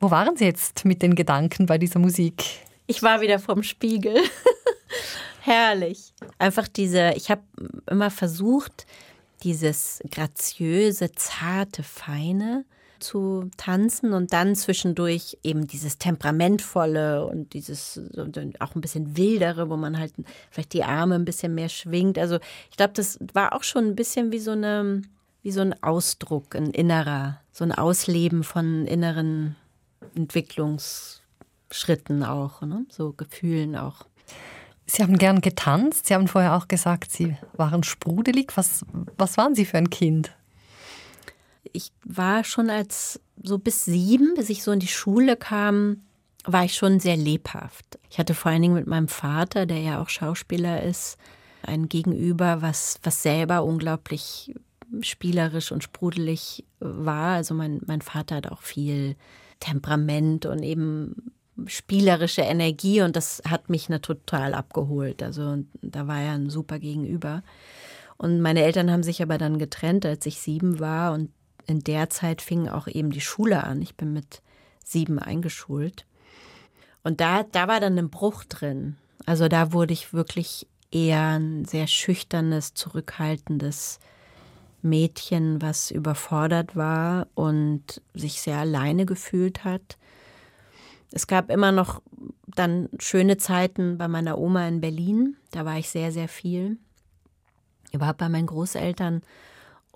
[0.00, 2.44] Wo waren Sie jetzt mit den Gedanken bei dieser Musik?
[2.86, 4.16] Ich war wieder vom Spiegel.
[5.40, 6.12] Herrlich.
[6.38, 7.40] Einfach diese, ich habe
[7.86, 8.84] immer versucht,
[9.44, 12.66] dieses graziöse, zarte, feine
[12.98, 18.00] zu tanzen und dann zwischendurch eben dieses temperamentvolle und dieses
[18.58, 20.12] auch ein bisschen wildere, wo man halt
[20.50, 22.18] vielleicht die Arme ein bisschen mehr schwingt.
[22.18, 22.38] Also
[22.70, 25.02] ich glaube, das war auch schon ein bisschen wie so eine
[25.42, 29.56] wie so ein Ausdruck, ein innerer, so ein Ausleben von inneren
[30.14, 32.86] Entwicklungsschritten auch, ne?
[32.90, 34.06] so Gefühlen auch.
[34.90, 36.06] Sie haben gern getanzt.
[36.06, 38.56] Sie haben vorher auch gesagt, Sie waren sprudelig.
[38.56, 38.86] Was,
[39.18, 40.34] was waren Sie für ein Kind?
[41.72, 46.02] Ich war schon als so bis sieben, bis ich so in die Schule kam,
[46.44, 47.98] war ich schon sehr lebhaft.
[48.10, 51.18] Ich hatte vor allen Dingen mit meinem Vater, der ja auch Schauspieler ist,
[51.62, 54.54] ein Gegenüber, was, was selber unglaublich
[55.02, 57.34] spielerisch und sprudelig war.
[57.34, 59.16] Also mein, mein Vater hat auch viel
[59.60, 61.32] Temperament und eben
[61.66, 65.22] spielerische Energie und das hat mich ne total abgeholt.
[65.22, 67.42] Also da war er ein super Gegenüber.
[68.16, 71.30] Und meine Eltern haben sich aber dann getrennt, als ich sieben war und
[71.68, 73.82] in der Zeit fing auch eben die Schule an.
[73.82, 74.42] Ich bin mit
[74.84, 76.06] sieben eingeschult.
[77.04, 78.96] Und da, da war dann ein Bruch drin.
[79.26, 84.00] Also da wurde ich wirklich eher ein sehr schüchternes, zurückhaltendes
[84.80, 89.98] Mädchen, was überfordert war und sich sehr alleine gefühlt hat.
[91.12, 92.00] Es gab immer noch
[92.46, 95.36] dann schöne Zeiten bei meiner Oma in Berlin.
[95.50, 96.78] Da war ich sehr, sehr viel.
[97.92, 99.22] Überhaupt bei meinen Großeltern.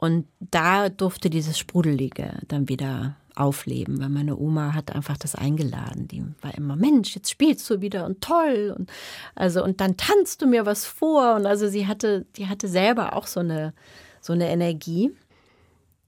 [0.02, 6.08] Und da durfte dieses Sprudelige dann wieder aufleben, weil meine Oma hat einfach das eingeladen.
[6.08, 8.90] Die war immer, Mensch, jetzt spielst du wieder und toll und
[9.36, 13.14] also und dann tanzt du mir was vor und also sie hatte, die hatte selber
[13.14, 13.74] auch so eine
[14.20, 15.12] so eine Energie.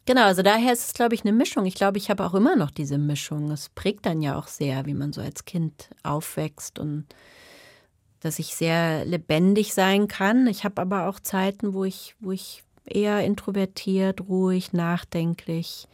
[0.06, 1.64] Genau, also daher ist es, glaube ich, eine Mischung.
[1.64, 3.52] Ich glaube, ich habe auch immer noch diese Mischung.
[3.52, 7.06] Es prägt dann ja auch sehr, wie man so als Kind aufwächst und
[8.18, 10.48] dass ich sehr lebendig sein kann.
[10.48, 15.88] Ich habe aber auch Zeiten, wo ich, wo ich eher introvertiert, ruhig, nachdenklich.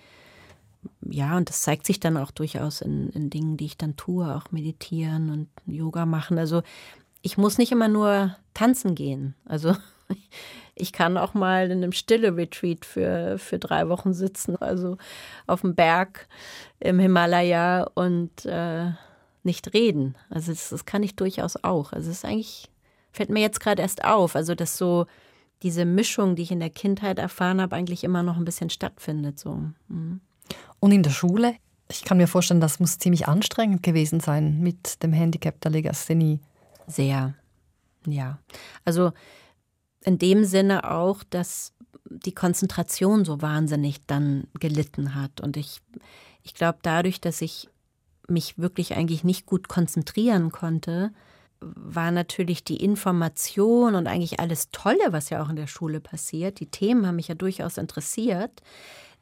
[1.02, 4.34] Ja, und das zeigt sich dann auch durchaus in, in Dingen, die ich dann tue,
[4.34, 6.38] auch meditieren und Yoga machen.
[6.38, 6.62] Also
[7.22, 9.34] ich muss nicht immer nur tanzen gehen.
[9.44, 9.76] Also
[10.74, 14.96] ich kann auch mal in einem Stille-Retreat für, für drei Wochen sitzen, also
[15.46, 16.28] auf dem Berg
[16.78, 18.92] im Himalaya und äh,
[19.42, 20.16] nicht reden.
[20.28, 21.92] Also das, das kann ich durchaus auch.
[21.92, 22.70] Also es ist eigentlich,
[23.12, 25.06] fällt mir jetzt gerade erst auf, also dass so
[25.62, 29.38] diese Mischung, die ich in der Kindheit erfahren habe, eigentlich immer noch ein bisschen stattfindet.
[29.38, 29.62] So.
[29.88, 30.20] Mhm.
[30.80, 31.54] Und in der Schule?
[31.90, 36.38] Ich kann mir vorstellen, das muss ziemlich anstrengend gewesen sein mit dem Handicap der Legasthenie.
[36.86, 37.34] Sehr,
[38.06, 38.38] ja.
[38.84, 39.12] Also
[40.04, 41.72] in dem Sinne auch, dass
[42.04, 45.40] die Konzentration so wahnsinnig dann gelitten hat.
[45.40, 45.80] Und ich,
[46.42, 47.68] ich glaube, dadurch, dass ich
[48.28, 51.12] mich wirklich eigentlich nicht gut konzentrieren konnte,
[51.60, 56.60] war natürlich die Information und eigentlich alles Tolle, was ja auch in der Schule passiert.
[56.60, 58.62] Die Themen haben mich ja durchaus interessiert.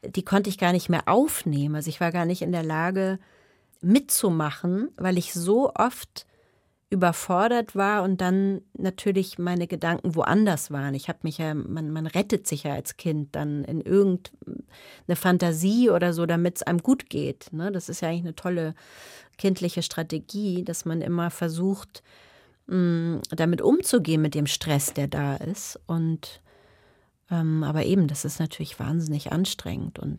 [0.05, 1.75] Die konnte ich gar nicht mehr aufnehmen.
[1.75, 3.19] Also ich war gar nicht in der Lage
[3.81, 6.27] mitzumachen, weil ich so oft
[6.91, 10.95] überfordert war und dann natürlich meine Gedanken woanders waren.
[10.95, 15.91] Ich habe mich ja, man, man rettet sich ja als Kind dann in irgendeine Fantasie
[15.91, 17.53] oder so, damit es einem gut geht.
[17.53, 17.71] Ne?
[17.73, 18.75] Das ist ja eigentlich eine tolle
[19.37, 22.03] kindliche Strategie, dass man immer versucht,
[22.69, 25.81] mh, damit umzugehen mit dem Stress, der da ist.
[25.87, 26.41] Und
[27.31, 30.19] ähm, aber eben, das ist natürlich wahnsinnig anstrengend und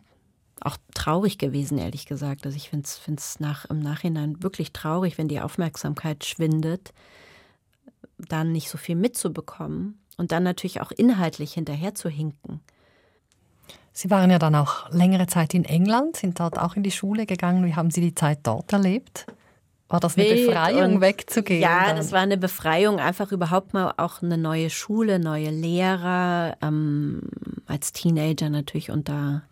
[0.60, 2.44] auch traurig gewesen, ehrlich gesagt.
[2.44, 2.86] Also ich finde
[3.16, 6.92] es nach, im Nachhinein wirklich traurig, wenn die Aufmerksamkeit schwindet,
[8.18, 12.60] dann nicht so viel mitzubekommen und dann natürlich auch inhaltlich hinterher zu hinken.
[13.92, 17.26] Sie waren ja dann auch längere Zeit in England, sind dort auch in die Schule
[17.26, 17.64] gegangen.
[17.64, 19.26] Wie haben Sie die Zeit dort erlebt?
[19.90, 21.60] War das eine Befreiung, wegzugehen?
[21.60, 21.96] Ja, dann?
[21.96, 27.22] das war eine Befreiung, einfach überhaupt mal auch eine neue Schule, neue Lehrer, ähm,
[27.66, 29.42] als Teenager natürlich unter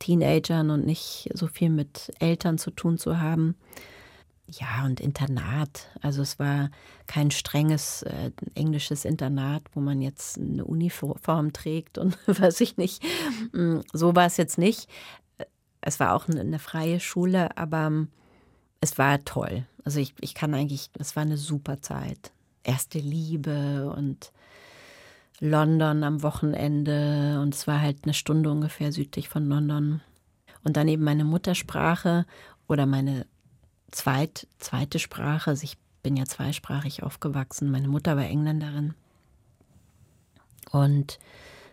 [0.00, 3.54] Teenagern und nicht so viel mit Eltern zu tun zu haben.
[4.48, 5.88] Ja, und Internat.
[6.02, 6.70] Also es war
[7.06, 13.00] kein strenges äh, englisches Internat, wo man jetzt eine Uniform trägt und weiß ich nicht.
[13.52, 14.88] Mm, so war es jetzt nicht.
[15.80, 18.08] Es war auch eine, eine freie Schule, aber ähm,
[18.84, 19.64] es war toll.
[19.84, 22.32] Also ich, ich kann eigentlich, es war eine super Zeit.
[22.62, 24.30] Erste Liebe und
[25.40, 30.02] London am Wochenende und es war halt eine Stunde ungefähr südlich von London.
[30.64, 32.26] Und dann eben meine Muttersprache
[32.68, 33.26] oder meine
[33.90, 35.50] zweit, zweite Sprache.
[35.50, 37.70] Also ich bin ja zweisprachig aufgewachsen.
[37.70, 38.92] Meine Mutter war Engländerin.
[40.70, 41.18] Und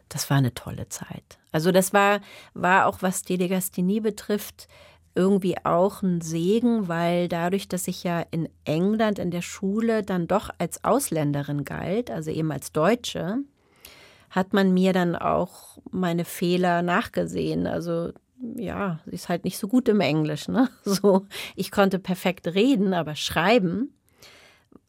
[0.08, 1.40] das war eine tolle Zeit.
[1.52, 2.22] Also das war,
[2.54, 4.70] war auch, was die Legasthenie betrifft,
[5.16, 10.28] irgendwie auch ein Segen, weil dadurch, dass ich ja in England in der Schule dann
[10.28, 13.40] doch als Ausländerin galt, also eben als Deutsche,
[14.30, 17.68] hat man mir dann auch meine Fehler nachgesehen.
[17.68, 18.12] Also
[18.56, 20.48] ja, sie ist halt nicht so gut im Englisch.
[20.48, 20.70] Ne?
[20.86, 23.94] So, ich konnte perfekt reden, aber schreiben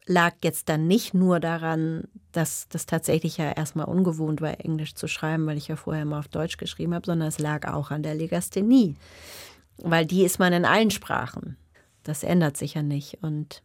[0.05, 5.07] lag jetzt dann nicht nur daran, dass das tatsächlich ja erstmal ungewohnt war, Englisch zu
[5.07, 8.03] schreiben, weil ich ja vorher immer auf Deutsch geschrieben habe, sondern es lag auch an
[8.03, 8.95] der Legasthenie.
[9.77, 11.57] Weil die ist man in allen Sprachen.
[12.03, 13.19] Das ändert sich ja nicht.
[13.21, 13.63] Und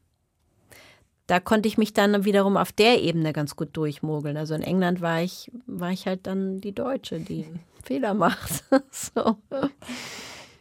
[1.26, 4.36] da konnte ich mich dann wiederum auf der Ebene ganz gut durchmogeln.
[4.36, 7.46] Also in England war ich, war ich halt dann die Deutsche, die
[7.84, 8.64] Fehler macht.
[8.90, 9.36] so.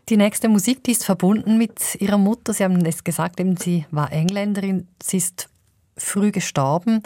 [0.10, 2.53] Die nächste Musik, die ist verbunden mit ihrer Mutter.
[2.53, 4.88] Sie haben es gesagt, eben, sie war Engländerin.
[5.01, 5.49] Sie ist
[5.97, 7.03] früh gestorben.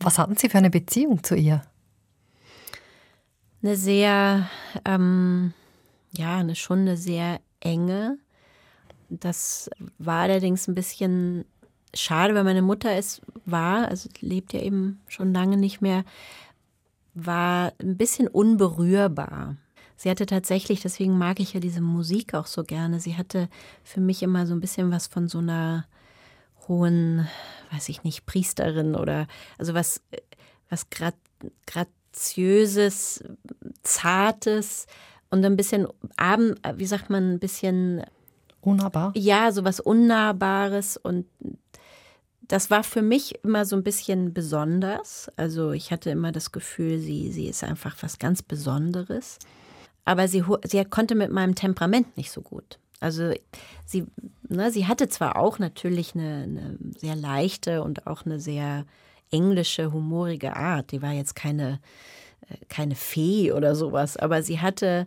[0.00, 1.62] Was hatten Sie für eine Beziehung zu ihr?
[3.62, 4.48] Eine sehr,
[4.84, 5.52] ähm,
[6.12, 8.18] ja, eine, schon eine sehr enge.
[9.08, 11.44] Das war allerdings ein bisschen
[11.94, 16.04] schade, weil meine Mutter es war, also lebt ja eben schon lange nicht mehr,
[17.14, 19.56] war ein bisschen unberührbar.
[19.96, 23.48] Sie hatte tatsächlich, deswegen mag ich ja diese Musik auch so gerne, sie hatte
[23.82, 25.86] für mich immer so ein bisschen was von so einer
[26.68, 27.26] hohen,
[27.70, 30.02] weiß ich nicht, Priesterin oder also was,
[30.68, 30.88] was
[31.66, 33.24] graziöses,
[33.82, 34.86] zartes
[35.30, 35.86] und ein bisschen
[36.16, 38.02] abend, wie sagt man, ein bisschen
[38.60, 39.12] unnahbar.
[39.16, 41.26] Ja, so was unnahbares und
[42.48, 45.30] das war für mich immer so ein bisschen besonders.
[45.36, 49.38] Also ich hatte immer das Gefühl, sie, sie ist einfach was ganz Besonderes.
[50.04, 52.78] Aber sie, sie konnte mit meinem Temperament nicht so gut.
[53.00, 53.32] Also
[53.84, 54.06] sie,
[54.48, 58.86] ne, sie hatte zwar auch natürlich eine, eine, sehr leichte und auch eine sehr
[59.30, 60.92] englische, humorige Art.
[60.92, 61.80] Die war jetzt keine,
[62.68, 65.06] keine Fee oder sowas, aber sie hatte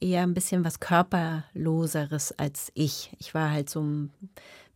[0.00, 3.10] eher ein bisschen was Körperloseres als ich.
[3.18, 3.82] Ich war halt so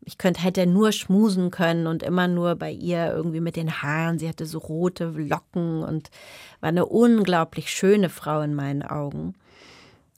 [0.04, 4.18] ich könnte, hätte nur schmusen können und immer nur bei ihr irgendwie mit den Haaren.
[4.18, 6.10] Sie hatte so rote Locken und
[6.60, 9.34] war eine unglaublich schöne Frau in meinen Augen.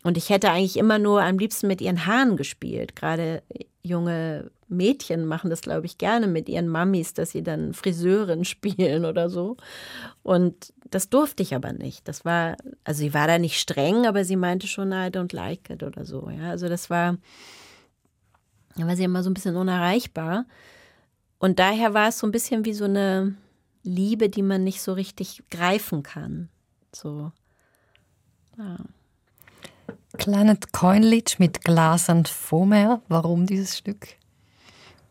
[0.04, 2.96] Und ich hätte eigentlich immer nur am liebsten mit ihren Haaren gespielt.
[2.96, 3.42] Gerade
[3.82, 9.04] junge Mädchen machen das, glaube ich, gerne mit ihren Mamis, dass sie dann Friseurin spielen
[9.04, 9.56] oder so.
[10.22, 12.06] Und das durfte ich aber nicht.
[12.06, 15.70] Das war, also sie war da nicht streng, aber sie meinte schon, I don't like
[15.70, 16.28] it oder so.
[16.28, 17.16] Ja, also das war,
[18.76, 20.44] da war sie immer so ein bisschen unerreichbar.
[21.38, 23.34] Und daher war es so ein bisschen wie so eine
[23.82, 26.50] Liebe, die man nicht so richtig greifen kann.
[26.94, 27.32] So,
[28.58, 28.76] ja.
[30.18, 33.00] Planet Coinlich mit Glas und Fomer.
[33.08, 34.08] Warum dieses Stück?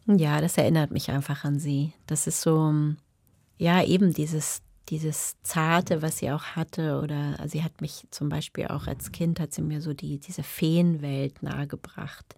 [0.05, 1.93] Ja, das erinnert mich einfach an sie.
[2.05, 2.71] Das ist so,
[3.57, 4.61] ja, eben dieses,
[4.91, 6.99] dieses Zarte, was sie auch hatte.
[7.01, 10.19] Oder also sie hat mich zum Beispiel auch als Kind, hat sie mir so die,
[10.19, 12.35] diese Feenwelt nahegebracht.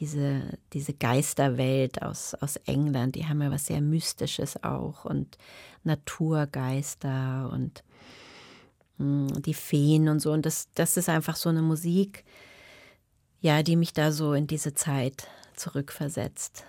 [0.00, 5.38] Diese, diese Geisterwelt aus, aus England, die haben ja was sehr Mystisches auch und
[5.84, 7.84] Naturgeister und
[8.98, 10.32] hm, die Feen und so.
[10.32, 12.24] Und das, das ist einfach so eine Musik,
[13.40, 16.64] ja, die mich da so in diese Zeit zurückversetzt.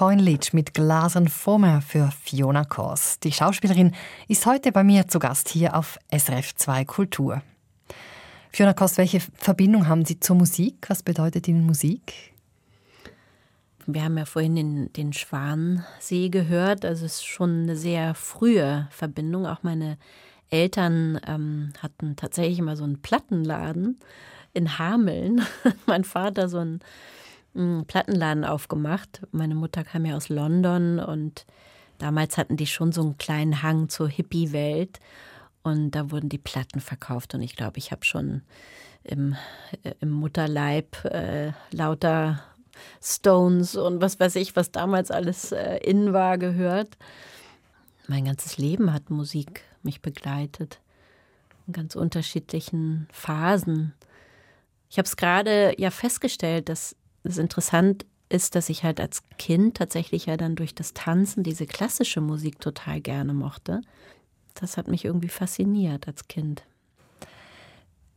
[0.00, 3.20] Coinlich mit Glasern mir für Fiona Kors.
[3.20, 3.94] Die Schauspielerin
[4.28, 7.42] ist heute bei mir zu Gast hier auf SRF 2 Kultur.
[8.50, 10.86] Fiona Kors, welche Verbindung haben Sie zur Musik?
[10.88, 12.32] Was bedeutet Ihnen Musik?
[13.84, 16.86] Wir haben ja vorhin den, den Schwansee gehört.
[16.86, 19.44] Also es ist schon eine sehr frühe Verbindung.
[19.44, 19.98] Auch meine
[20.48, 24.00] Eltern ähm, hatten tatsächlich immer so einen Plattenladen
[24.54, 25.42] in Hameln.
[25.86, 26.80] mein Vater so ein
[27.54, 29.22] einen Plattenladen aufgemacht.
[29.32, 31.46] Meine Mutter kam ja aus London und
[31.98, 35.00] damals hatten die schon so einen kleinen Hang zur Hippie-Welt.
[35.62, 37.34] Und da wurden die Platten verkauft.
[37.34, 38.42] Und ich glaube, ich habe schon
[39.04, 39.36] im,
[39.82, 42.40] äh, im Mutterleib äh, lauter
[43.02, 46.96] Stones und was weiß ich, was damals alles äh, in war, gehört.
[48.06, 50.80] Mein ganzes Leben hat Musik mich begleitet.
[51.66, 53.94] in ganz unterschiedlichen Phasen.
[54.88, 59.76] Ich habe es gerade ja festgestellt, dass es interessant ist, dass ich halt als Kind
[59.76, 63.80] tatsächlich ja dann durch das Tanzen diese klassische Musik total gerne mochte.
[64.54, 66.62] Das hat mich irgendwie fasziniert als Kind.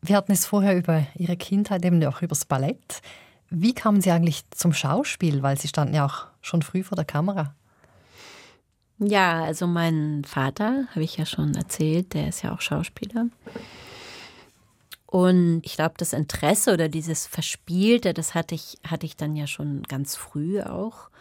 [0.01, 3.01] Wir hatten es vorher über Ihre Kindheit, eben auch über das Ballett.
[3.49, 5.41] Wie kamen Sie eigentlich zum Schauspiel?
[5.41, 7.56] Weil Sie standen ja auch schon früh vor der Kamera.
[8.99, 13.28] Ja, also mein Vater, habe ich ja schon erzählt, der ist ja auch Schauspieler.
[15.14, 19.45] Und ich glaube, das Interesse oder dieses Verspielte, das hatte ich, hatte ich dann ja
[19.45, 21.11] schon ganz früh auch.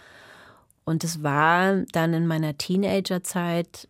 [0.86, 3.88] Und es war dann in meiner Teenagerzeit,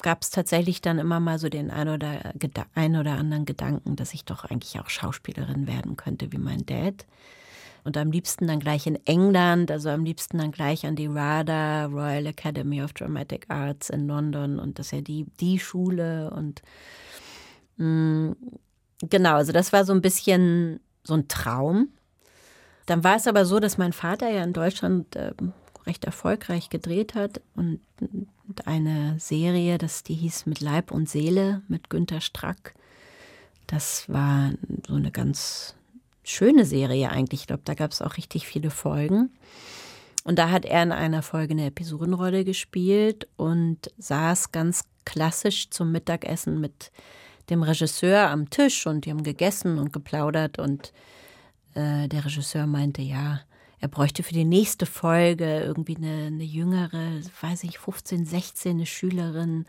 [0.00, 2.32] gab es tatsächlich dann immer mal so den ein oder,
[2.74, 7.04] ein oder anderen Gedanken, dass ich doch eigentlich auch Schauspielerin werden könnte wie mein Dad.
[7.84, 11.84] Und am liebsten dann gleich in England, also am liebsten dann gleich an die RADA,
[11.84, 14.58] Royal Academy of Dramatic Arts in London.
[14.58, 16.30] Und das ist ja die, die Schule.
[16.30, 16.62] Und
[17.76, 18.36] mh, mm,
[19.00, 21.88] genau, also das war so ein bisschen so ein Traum.
[22.86, 25.32] Dann war es aber so, dass mein Vater ja in Deutschland äh,
[25.86, 27.80] recht erfolgreich gedreht hat und
[28.64, 32.74] eine Serie, das die hieß Mit Leib und Seele mit Günter Strack.
[33.66, 34.52] Das war
[34.86, 35.74] so eine ganz
[36.24, 37.42] schöne Serie eigentlich.
[37.42, 39.30] Ich glaube, da gab es auch richtig viele Folgen.
[40.24, 45.90] Und da hat er in einer Folge eine Episodenrolle gespielt und saß ganz klassisch zum
[45.92, 46.90] Mittagessen mit
[47.50, 50.92] dem Regisseur am Tisch und die haben gegessen und geplaudert und
[51.74, 53.40] äh, der Regisseur meinte, ja,
[53.80, 58.86] er bräuchte für die nächste Folge irgendwie eine, eine jüngere, weiß ich, 15, 16, eine
[58.86, 59.66] Schülerin,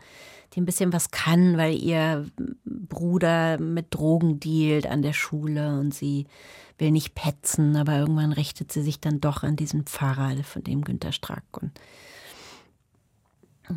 [0.52, 2.26] die ein bisschen was kann, weil ihr
[2.64, 6.26] Bruder mit Drogen dealt an der Schule und sie
[6.78, 10.82] will nicht petzen, aber irgendwann richtet sie sich dann doch an diesen Pfarrer von dem
[10.82, 11.44] Günter Strack.
[11.60, 11.72] Und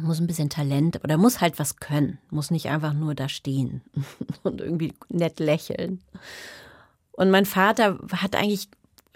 [0.01, 3.81] muss ein bisschen Talent oder muss halt was können, muss nicht einfach nur da stehen
[4.43, 6.01] und irgendwie nett lächeln.
[7.11, 8.69] Und mein Vater hat eigentlich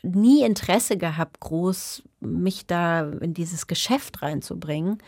[0.04, 5.00] nie Interesse gehabt, groß mich da in dieses Geschäft reinzubringen.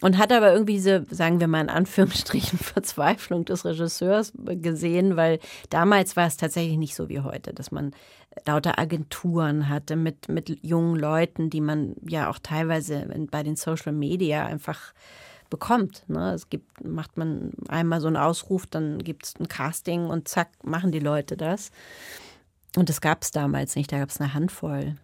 [0.00, 5.38] Und hat aber irgendwie diese, sagen wir mal in Anführungsstrichen, Verzweiflung des Regisseurs gesehen, weil
[5.70, 7.92] damals war es tatsächlich nicht so wie heute, dass man
[8.46, 13.92] lauter Agenturen hatte mit, mit jungen Leuten, die man ja auch teilweise bei den Social
[13.92, 14.92] Media einfach
[15.50, 16.04] bekommt.
[16.08, 16.32] Ne?
[16.32, 20.48] Es gibt, macht man einmal so einen Ausruf, dann gibt es ein Casting und zack,
[20.64, 21.70] machen die Leute das.
[22.74, 24.96] Und das gab es damals nicht, da gab es eine Handvoll.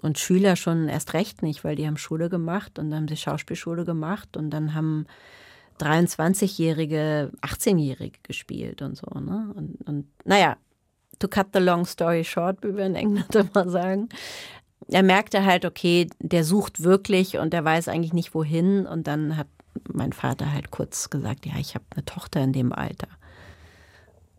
[0.00, 3.16] Und Schüler schon erst recht nicht, weil die haben Schule gemacht und dann haben sie
[3.16, 5.06] Schauspielschule gemacht und dann haben
[5.78, 9.06] 23-Jährige 18-Jährige gespielt und so.
[9.20, 9.52] Ne?
[9.54, 10.56] Und, und naja,
[11.18, 14.08] to cut the long story short, wie wir in England immer sagen.
[14.88, 18.86] Er merkte halt, okay, der sucht wirklich und der weiß eigentlich nicht wohin.
[18.86, 19.46] Und dann hat
[19.92, 23.08] mein Vater halt kurz gesagt, ja, ich habe eine Tochter in dem Alter.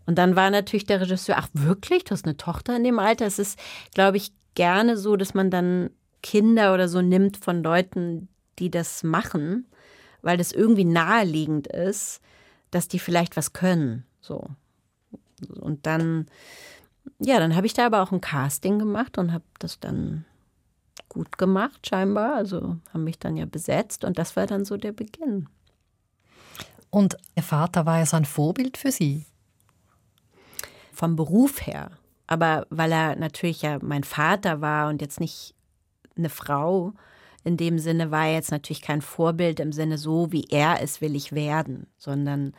[0.05, 3.25] Und dann war natürlich der Regisseur, ach wirklich, du hast eine Tochter in dem Alter?
[3.25, 3.57] Es ist,
[3.93, 5.89] glaube ich, gerne so, dass man dann
[6.21, 8.27] Kinder oder so nimmt von Leuten,
[8.59, 9.67] die das machen,
[10.21, 12.21] weil das irgendwie naheliegend ist,
[12.71, 14.05] dass die vielleicht was können.
[14.21, 14.49] So.
[15.49, 16.27] Und dann,
[17.19, 20.25] ja, dann habe ich da aber auch ein Casting gemacht und habe das dann
[21.09, 22.35] gut gemacht, scheinbar.
[22.35, 25.47] Also haben mich dann ja besetzt und das war dann so der Beginn.
[26.89, 29.25] Und Ihr Vater war ja so ein Vorbild für Sie?
[30.91, 31.91] Vom Beruf her
[32.27, 35.53] aber weil er natürlich ja mein Vater war und jetzt nicht
[36.15, 36.93] eine Frau,
[37.43, 41.01] in dem Sinne war er jetzt natürlich kein Vorbild im Sinne so, wie er es
[41.01, 42.53] will ich werden, sondern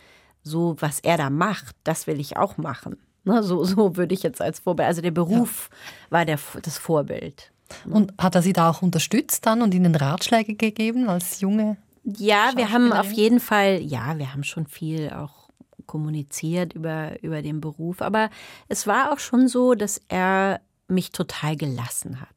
[0.44, 2.96] so, was er da macht, das will ich auch machen.
[3.24, 6.10] Ne, so, so würde ich jetzt als Vorbild, also der Beruf ja.
[6.10, 7.50] war der, das Vorbild.
[7.86, 7.94] Ne?
[7.94, 11.78] Und hat er Sie da auch unterstützt dann und Ihnen Ratschläge gegeben als junge?
[12.04, 15.44] Ja, wir haben auf jeden Fall, ja, wir haben schon viel auch
[15.86, 18.02] kommuniziert über, über den Beruf.
[18.02, 18.30] Aber
[18.68, 22.28] es war auch schon so, dass er mich total gelassen hat.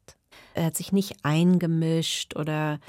[0.54, 2.80] Er hat sich nicht eingemischt oder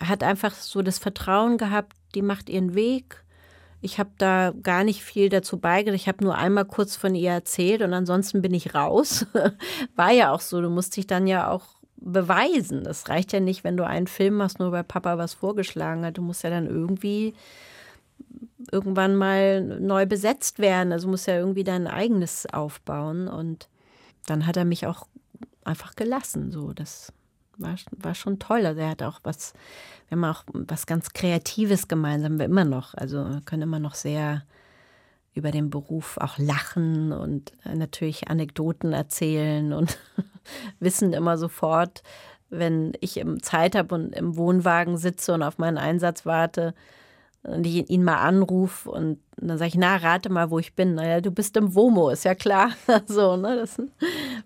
[0.00, 3.24] hat einfach so das Vertrauen gehabt, die macht ihren Weg.
[3.80, 5.94] Ich habe da gar nicht viel dazu beigetragen.
[5.94, 9.26] Ich habe nur einmal kurz von ihr erzählt und ansonsten bin ich raus.
[9.96, 10.60] War ja auch so.
[10.60, 11.64] Du musst dich dann ja auch
[11.96, 12.84] beweisen.
[12.84, 16.18] Das reicht ja nicht, wenn du einen Film machst, nur weil Papa was vorgeschlagen hat.
[16.18, 17.34] Du musst ja dann irgendwie
[18.70, 20.92] irgendwann mal neu besetzt werden.
[20.92, 23.28] Also muss ja irgendwie dein eigenes aufbauen.
[23.28, 23.68] Und
[24.26, 25.06] dann hat er mich auch
[25.64, 26.50] einfach gelassen.
[26.50, 27.12] So, das
[27.58, 28.64] war, war schon toll.
[28.66, 29.52] Also er hat auch was,
[30.08, 32.94] wir haben auch was ganz Kreatives gemeinsam, wir immer noch.
[32.94, 34.44] Also können immer noch sehr
[35.34, 39.98] über den Beruf auch lachen und natürlich Anekdoten erzählen und
[40.80, 42.02] wissen immer sofort,
[42.50, 46.74] wenn ich Zeit habe und im Wohnwagen sitze und auf meinen Einsatz warte,
[47.42, 50.94] und ich ihn mal anrufe und dann sage ich, na, rate mal, wo ich bin.
[50.94, 52.70] Naja, du bist im WOMO, ist ja klar.
[53.06, 53.92] so, ne, das sind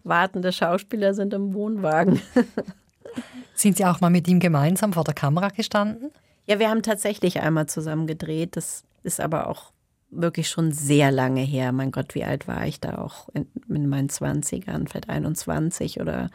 [0.04, 2.20] wartende Schauspieler sind im Wohnwagen.
[3.54, 6.10] sind Sie auch mal mit ihm gemeinsam vor der Kamera gestanden?
[6.46, 8.56] Ja, wir haben tatsächlich einmal zusammen gedreht.
[8.56, 9.72] Das ist aber auch
[10.10, 11.72] wirklich schon sehr lange her.
[11.72, 16.30] Mein Gott, wie alt war ich da auch in, in meinen 20ern, vielleicht 21 oder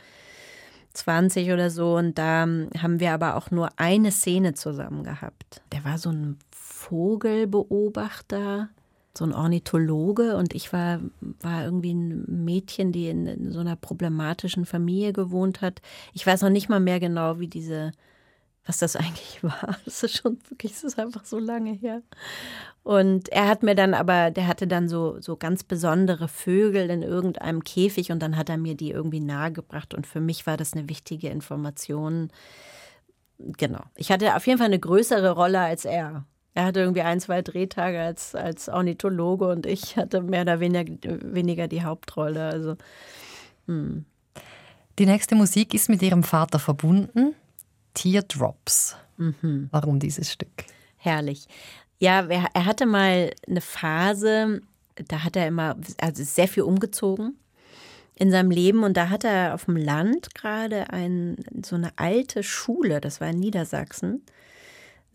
[0.94, 1.96] 20 oder so.
[1.96, 5.62] Und da haben wir aber auch nur eine Szene zusammen gehabt.
[5.72, 8.70] Der war so ein Vogelbeobachter,
[9.18, 11.00] so ein Ornithologe und ich war,
[11.42, 15.82] war irgendwie ein Mädchen, die in, in so einer problematischen Familie gewohnt hat.
[16.14, 17.92] Ich weiß noch nicht mal mehr genau, wie diese
[18.68, 19.78] was das eigentlich war.
[19.86, 22.04] Das ist schon wirklich, das ist einfach so lange her.
[22.84, 27.02] Und er hat mir dann aber, der hatte dann so, so ganz besondere Vögel in
[27.02, 30.74] irgendeinem Käfig und dann hat er mir die irgendwie nahegebracht und für mich war das
[30.74, 32.30] eine wichtige Information.
[33.40, 33.82] Genau.
[33.96, 36.26] Ich hatte auf jeden Fall eine größere Rolle als er.
[36.58, 40.92] Er hatte irgendwie ein, zwei Drehtage als, als Ornithologe und ich hatte mehr oder weniger,
[41.22, 42.48] weniger die Hauptrolle.
[42.48, 42.78] Also,
[43.68, 44.06] hm.
[44.98, 47.36] Die nächste Musik ist mit ihrem Vater verbunden.
[47.94, 48.96] Teardrops.
[49.18, 49.68] Mhm.
[49.70, 50.66] Warum dieses Stück?
[50.96, 51.46] Herrlich.
[52.00, 54.62] Ja, er hatte mal eine Phase,
[55.08, 57.38] da hat er immer also sehr viel umgezogen
[58.16, 62.42] in seinem Leben und da hat er auf dem Land gerade ein, so eine alte
[62.42, 64.24] Schule, das war in Niedersachsen,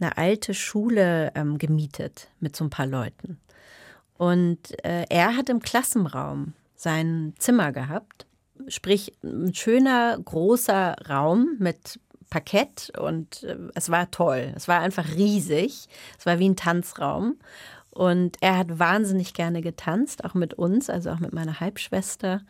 [0.02, 3.38] eine alte Schule ähm, gemietet mit so ein paar Leuten.
[4.18, 8.26] Und äh, er hat im Klassenraum sein Zimmer gehabt,
[8.68, 11.98] sprich ein schöner großer Raum mit
[12.32, 14.52] Parkett und äh, es war toll.
[14.56, 15.86] Es war einfach riesig.
[16.18, 17.36] Es war wie ein Tanzraum.
[17.90, 22.40] Und er hat wahnsinnig gerne getanzt, auch mit uns, also auch mit meiner Halbschwester.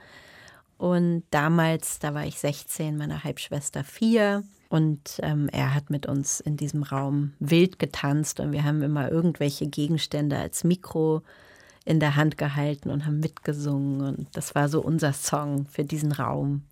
[0.78, 4.44] Und damals, da war ich 16, meine Halbschwester 4.
[4.72, 9.12] Und ähm, er hat mit uns in diesem Raum wild getanzt und wir haben immer
[9.12, 11.20] irgendwelche Gegenstände als Mikro
[11.84, 14.00] in der Hand gehalten und haben mitgesungen.
[14.00, 16.62] Und das war so unser Song für diesen Raum.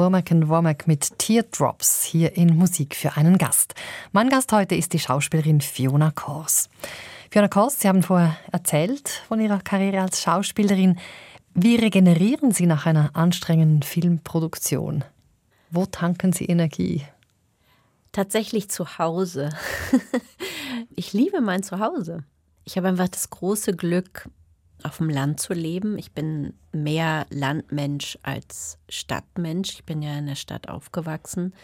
[0.00, 3.74] Womack Womack mit Teardrops hier in Musik für einen Gast.
[4.12, 6.70] Mein Gast heute ist die Schauspielerin Fiona Kors.
[7.30, 10.98] Fiona Kors, Sie haben vorher erzählt von Ihrer Karriere als Schauspielerin.
[11.52, 15.04] Wie regenerieren Sie nach einer anstrengenden Filmproduktion?
[15.70, 17.04] Wo tanken Sie Energie?
[18.10, 19.50] Tatsächlich zu Hause.
[20.96, 22.24] ich liebe mein Zuhause.
[22.64, 24.30] Ich habe einfach das große Glück,
[24.84, 25.98] auf dem Land zu leben.
[25.98, 29.74] Ich bin mehr Landmensch als Stadtmensch.
[29.74, 31.54] Ich bin ja in der Stadt aufgewachsen.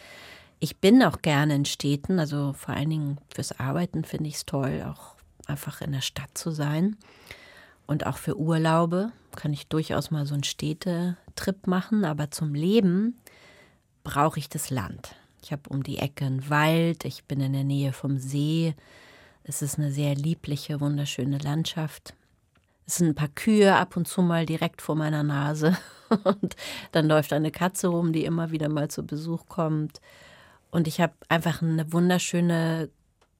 [0.59, 4.47] Ich bin auch gerne in Städten, also vor allen Dingen fürs Arbeiten finde ich es
[4.47, 6.97] toll, auch einfach in der Stadt zu sein.
[7.87, 13.21] Und auch für Urlaube kann ich durchaus mal so einen Städtetrip machen, aber zum Leben
[14.03, 15.15] brauche ich das Land.
[15.43, 18.75] Ich habe um die Ecke einen Wald, ich bin in der Nähe vom See.
[19.45, 22.15] Es ist eine sehr liebliche, wunderschöne Landschaft.
[22.87, 25.77] Es sind ein paar Kühe ab und zu mal direkt vor meiner Nase.
[26.23, 26.55] Und
[26.93, 30.01] dann läuft eine Katze rum, die immer wieder mal zu Besuch kommt.
[30.71, 32.91] Und ich habe einfach eine wunderschöne,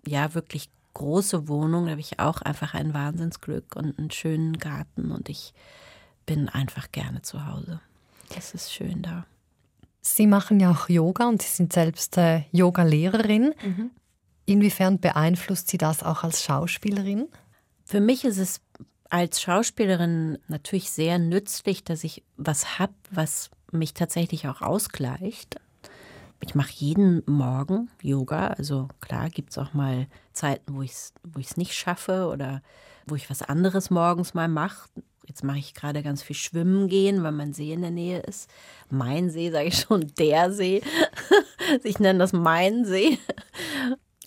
[0.05, 1.85] ja, wirklich große Wohnung.
[1.85, 5.13] Da habe ich auch einfach ein Wahnsinnsglück und einen schönen Garten.
[5.13, 5.55] Und ich
[6.25, 7.81] bin einfach gerne zu Hause.
[8.35, 9.27] Das ist schön da.
[10.01, 13.55] Sie machen ja auch Yoga und Sie sind selbst äh, Yoga-Lehrerin.
[13.63, 13.91] Mhm.
[14.45, 17.29] Inwiefern beeinflusst Sie das auch als Schauspielerin?
[17.85, 18.61] Für mich ist es
[19.11, 25.57] als Schauspielerin natürlich sehr nützlich, dass ich was habe, was mich tatsächlich auch ausgleicht.
[26.41, 28.49] Ich mache jeden Morgen Yoga.
[28.49, 32.63] Also klar gibt es auch mal Zeiten, wo ich es wo nicht schaffe oder
[33.07, 34.89] wo ich was anderes morgens mal mache.
[35.27, 38.49] Jetzt mache ich gerade ganz viel Schwimmen gehen, weil mein See in der Nähe ist.
[38.91, 40.83] Mein See, sage ich schon, der See.
[41.83, 43.19] ich nenne das mein See.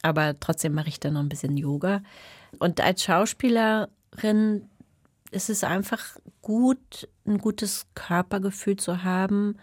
[0.01, 2.01] Aber trotzdem mache ich dann noch ein bisschen Yoga.
[2.57, 3.87] Und als Schauspielerin
[5.31, 9.57] ist es einfach gut, ein gutes Körpergefühl zu haben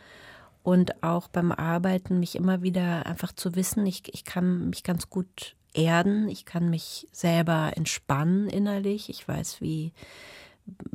[0.62, 5.10] und auch beim Arbeiten mich immer wieder einfach zu wissen, ich, ich kann mich ganz
[5.10, 9.92] gut erden, ich kann mich selber entspannen innerlich, ich weiß, wie,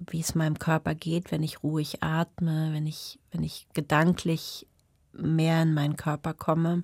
[0.10, 4.68] wie es meinem Körper geht, wenn ich ruhig atme, wenn ich, wenn ich gedanklich
[5.14, 6.84] mehr in meinen Körper komme,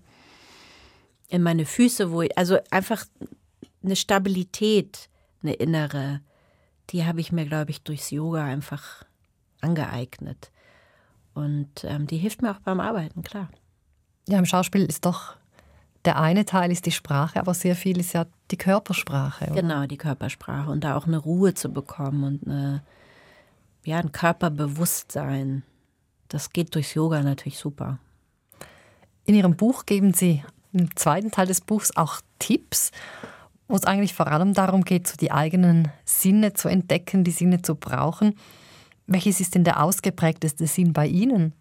[1.30, 3.05] in meine Füße, wo ich, also einfach
[3.84, 5.09] eine Stabilität,
[5.41, 6.21] eine innere,
[6.90, 9.04] die habe ich mir, glaube ich, durchs Yoga einfach
[9.62, 10.52] angeeignet.
[11.34, 13.50] Und ähm, die hilft mir auch beim Arbeiten, klar.
[14.28, 15.36] Ja, im Schauspiel ist doch
[16.08, 19.52] der eine Teil ist die Sprache, aber sehr viel ist ja die Körpersprache.
[19.52, 19.62] Oder?
[19.62, 22.82] Genau, die Körpersprache und da auch eine Ruhe zu bekommen und eine,
[23.84, 25.64] ja, ein Körperbewusstsein.
[26.30, 28.00] Das geht durchs Yoga natürlich super.
[29.26, 32.92] In Ihrem Buch geben Sie im zweiten Teil des Buchs auch Tipps
[33.68, 37.61] wo es eigentlich vor allem darum geht, so die eigenen Sinne zu entdecken, die Sinne
[37.61, 38.36] zu brauchen.
[39.07, 41.53] Welches ist denn der ausgeprägteste Sinn bei Ihnen?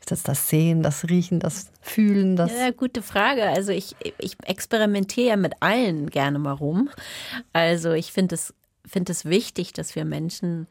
[0.00, 2.36] Ist das das Sehen, das Riechen, das Fühlen?
[2.36, 3.44] Das ja, gute Frage.
[3.44, 6.90] Also ich, ich experimentiere ja mit allen gerne mal rum.
[7.52, 8.52] Also ich finde es,
[8.86, 10.66] find es wichtig, dass wir Menschen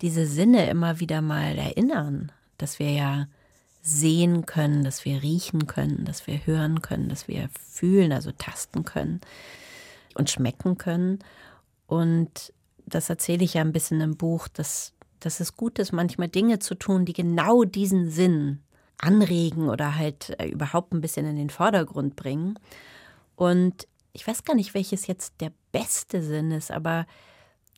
[0.00, 3.28] diese Sinne immer wieder mal erinnern, dass wir ja
[3.82, 8.84] sehen können, dass wir riechen können, dass wir hören können, dass wir fühlen, also tasten
[8.84, 9.20] können
[10.16, 11.18] und schmecken können.
[11.86, 12.52] Und
[12.86, 16.58] das erzähle ich ja ein bisschen im Buch, dass, dass es gut ist, manchmal Dinge
[16.58, 18.60] zu tun, die genau diesen Sinn
[18.98, 22.58] anregen oder halt äh, überhaupt ein bisschen in den Vordergrund bringen.
[23.36, 27.06] Und ich weiß gar nicht, welches jetzt der beste Sinn ist, aber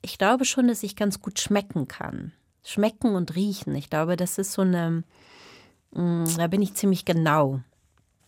[0.02, 2.32] ich glaube schon, dass ich ganz gut schmecken kann.
[2.62, 3.74] Schmecken und riechen.
[3.74, 5.04] Ich glaube, das ist so eine,
[5.92, 7.60] mm, da bin ich ziemlich genau.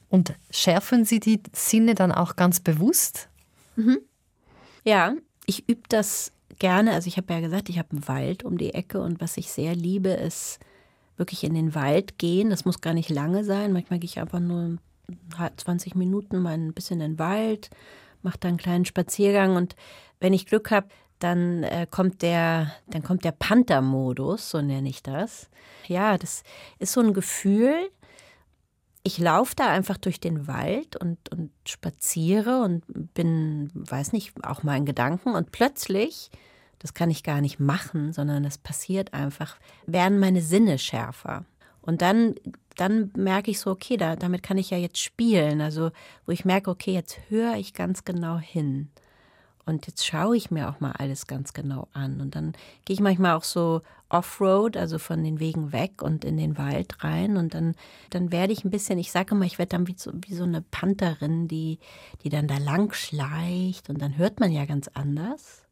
[0.08, 3.28] Und schärfen Sie die Sinne dann auch ganz bewusst?
[3.76, 4.00] Mhm.
[4.84, 5.14] Ja,
[5.46, 6.92] ich übe das gerne.
[6.92, 9.50] Also ich habe ja gesagt, ich habe einen Wald um die Ecke und was ich
[9.50, 10.58] sehr liebe, ist
[11.16, 12.50] wirklich in den Wald gehen.
[12.50, 13.72] Das muss gar nicht lange sein.
[13.72, 14.78] Manchmal gehe ich einfach nur
[15.56, 17.70] 20 Minuten mal ein bisschen in den Wald,
[18.22, 19.76] mache da einen kleinen Spaziergang und
[20.18, 25.02] wenn ich Glück habe, dann äh, kommt der, dann kommt der Panther-Modus, so nenne ich
[25.02, 25.48] das.
[25.86, 26.42] Ja, das
[26.78, 27.90] ist so ein Gefühl,
[29.06, 32.82] ich laufe da einfach durch den Wald und, und spaziere und
[33.14, 36.28] bin, weiß nicht, auch mal in Gedanken und plötzlich,
[36.80, 41.44] das kann ich gar nicht machen, sondern das passiert einfach, werden meine Sinne schärfer.
[41.82, 42.34] Und dann,
[42.74, 45.60] dann merke ich so, okay, da, damit kann ich ja jetzt spielen.
[45.60, 45.92] Also,
[46.26, 48.90] wo ich merke, okay, jetzt höre ich ganz genau hin.
[49.66, 52.20] Und jetzt schaue ich mir auch mal alles ganz genau an.
[52.20, 52.52] Und dann
[52.84, 57.02] gehe ich manchmal auch so off-road, also von den Wegen weg und in den Wald
[57.02, 57.36] rein.
[57.36, 57.74] Und dann,
[58.10, 60.44] dann werde ich ein bisschen, ich sage immer, ich werde dann wie so, wie so
[60.44, 61.80] eine Pantherin, die,
[62.22, 63.90] die dann da lang schleicht.
[63.90, 65.64] Und dann hört man ja ganz anders.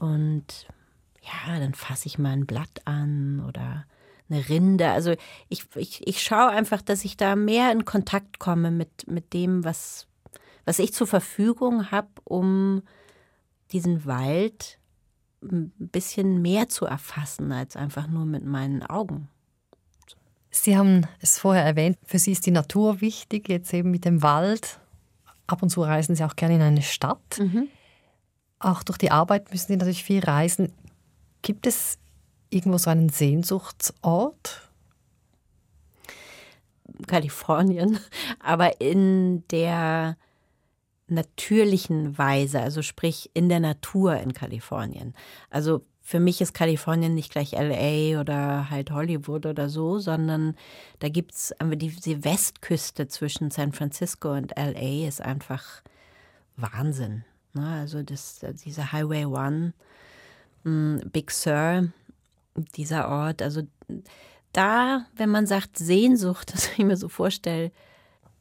[0.00, 0.66] Und
[1.22, 3.84] ja, dann fasse ich mal ein Blatt an oder
[4.28, 4.90] eine Rinde.
[4.90, 5.14] Also
[5.48, 9.64] ich, ich, ich schaue einfach, dass ich da mehr in Kontakt komme mit, mit dem,
[9.64, 10.06] was,
[10.66, 12.82] was ich zur Verfügung habe, um
[13.72, 14.78] diesen Wald
[15.42, 19.28] ein bisschen mehr zu erfassen als einfach nur mit meinen Augen.
[20.50, 24.22] Sie haben es vorher erwähnt, für Sie ist die Natur wichtig, jetzt eben mit dem
[24.22, 24.80] Wald.
[25.46, 27.38] Ab und zu reisen Sie auch gerne in eine Stadt.
[27.38, 27.68] Mhm.
[28.58, 30.72] Auch durch die Arbeit müssen Sie natürlich viel reisen.
[31.42, 31.98] Gibt es
[32.50, 34.62] irgendwo so einen Sehnsuchtsort?
[37.06, 38.00] Kalifornien,
[38.40, 40.16] aber in der
[41.08, 45.14] natürlichen Weise, also sprich in der Natur in Kalifornien.
[45.50, 50.56] Also für mich ist Kalifornien nicht gleich LA oder halt Hollywood oder so, sondern
[51.00, 55.82] da gibt es die, die Westküste zwischen San Francisco und LA ist einfach
[56.56, 57.24] Wahnsinn.
[57.54, 57.66] Ne?
[57.80, 59.74] Also das, dieser Highway One,
[60.62, 61.88] hm, Big Sur,
[62.76, 63.62] dieser Ort, also
[64.52, 67.72] da, wenn man sagt Sehnsucht, das ich mir so vorstelle,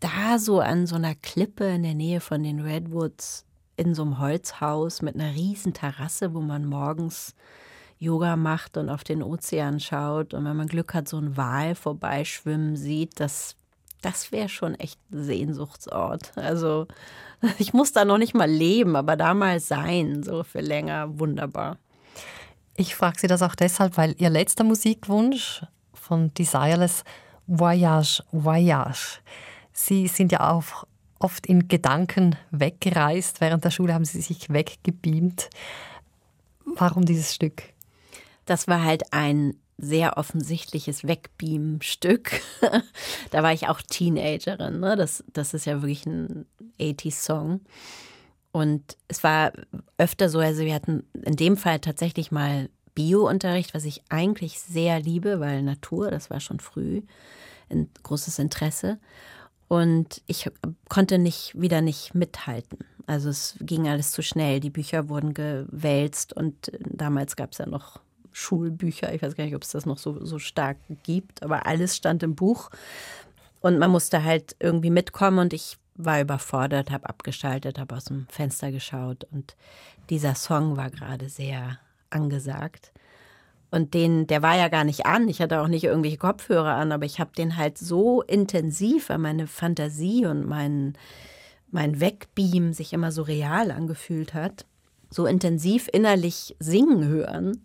[0.06, 3.44] da so an so einer Klippe in der Nähe von den Redwoods
[3.76, 7.34] in so einem Holzhaus mit einer riesen Terrasse, wo man morgens
[7.98, 11.74] Yoga macht und auf den Ozean schaut und wenn man Glück hat, so ein Wal
[11.74, 13.56] vorbeischwimmen sieht, das,
[14.02, 16.38] das wäre schon echt ein Sehnsuchtsort.
[16.38, 16.88] Also
[17.58, 21.78] ich muss da noch nicht mal leben, aber da mal sein, so für länger, wunderbar.
[22.78, 27.04] Ich frage Sie das auch deshalb, weil Ihr letzter Musikwunsch von Desireless
[27.48, 29.20] Voyage, Voyage
[29.78, 30.88] Sie sind ja auch
[31.20, 33.42] oft in Gedanken weggereist.
[33.42, 35.50] Während der Schule haben Sie sich weggebeamt.
[36.64, 37.64] Warum dieses Stück?
[38.46, 42.40] Das war halt ein sehr offensichtliches Wegbeam-Stück.
[43.32, 44.80] da war ich auch Teenagerin.
[44.80, 44.96] Ne?
[44.96, 46.46] Das, das ist ja wirklich ein
[46.80, 47.60] 80s-Song.
[48.54, 49.52] Und es war
[49.98, 55.02] öfter so, also wir hatten in dem Fall tatsächlich mal Bio-Unterricht, was ich eigentlich sehr
[55.02, 57.02] liebe, weil Natur, das war schon früh
[57.70, 59.00] ein großes Interesse.
[59.68, 60.50] Und ich
[60.90, 62.80] konnte nicht wieder nicht mithalten.
[63.08, 64.60] Also es ging alles zu schnell.
[64.60, 68.00] Die Bücher wurden gewälzt und damals gab es ja noch
[68.32, 69.14] Schulbücher.
[69.14, 72.22] Ich weiß gar nicht, ob es das noch so, so stark gibt, aber alles stand
[72.24, 72.70] im Buch.
[73.62, 78.28] Und man musste halt irgendwie mitkommen und ich war überfordert, habe abgeschaltet, habe aus dem
[78.30, 79.56] Fenster geschaut und
[80.10, 82.92] dieser Song war gerade sehr angesagt.
[83.72, 85.28] Und den, der war ja gar nicht an.
[85.28, 89.18] Ich hatte auch nicht irgendwelche Kopfhörer an, aber ich habe den halt so intensiv, weil
[89.18, 90.94] meine Fantasie und mein,
[91.72, 94.66] mein Wegbeam sich immer so real angefühlt hat,
[95.10, 97.64] so intensiv innerlich singen hören,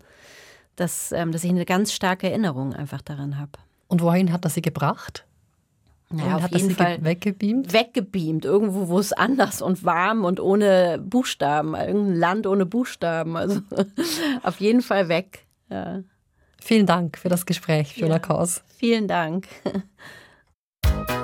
[0.76, 3.52] dass, ähm, dass ich eine ganz starke Erinnerung einfach daran habe.
[3.88, 5.26] Und wohin hat das Sie gebracht?
[6.12, 7.72] Ja, auf hat jeden Fall weggebeamt?
[7.72, 13.36] Weggebeamt, irgendwo, wo es anders und warm und ohne Buchstaben, irgendein Land ohne Buchstaben.
[13.36, 13.60] Also
[14.42, 15.46] auf jeden Fall weg.
[15.70, 16.02] Ja.
[16.62, 18.18] Vielen Dank für das Gespräch, Fiona ja.
[18.18, 18.62] Kors.
[18.76, 19.48] Vielen Dank.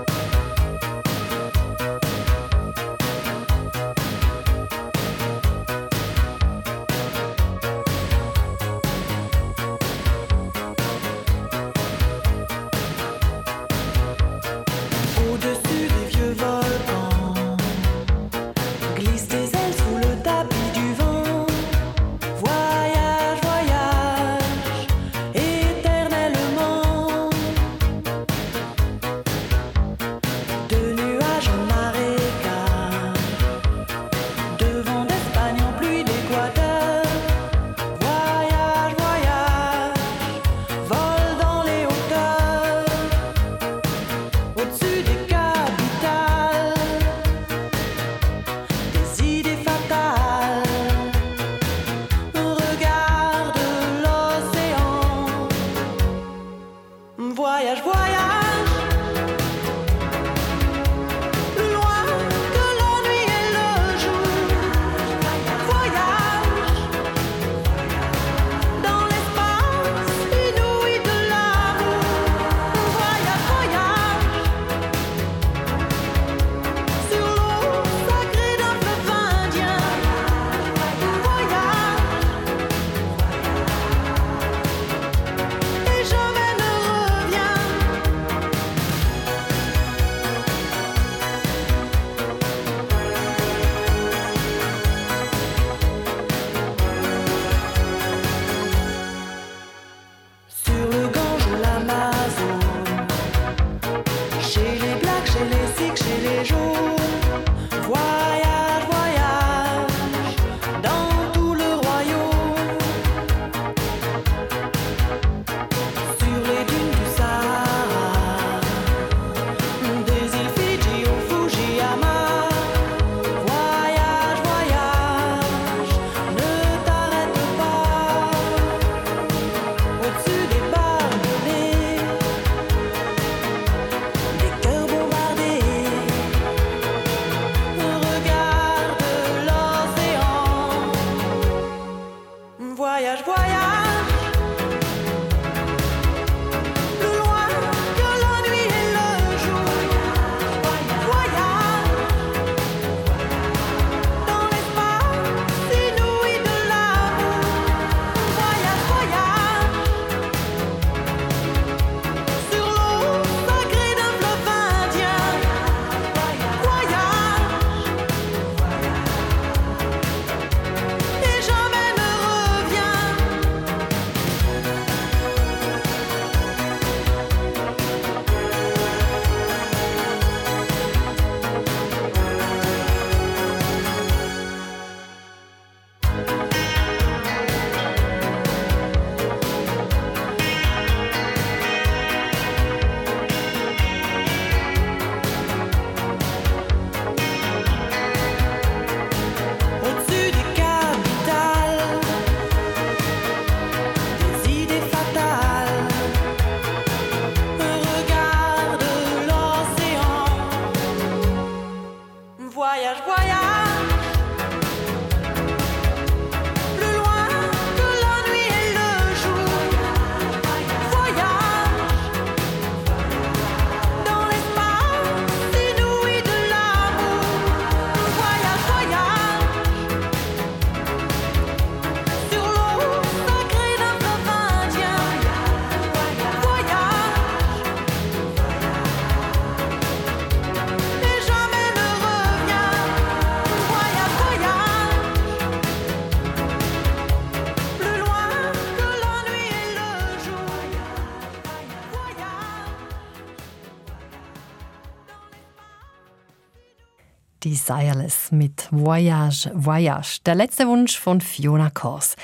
[257.67, 260.21] Desireless mit Voyage, Voyage.
[260.25, 262.15] Der letzte Wunsch von Fiona Kors.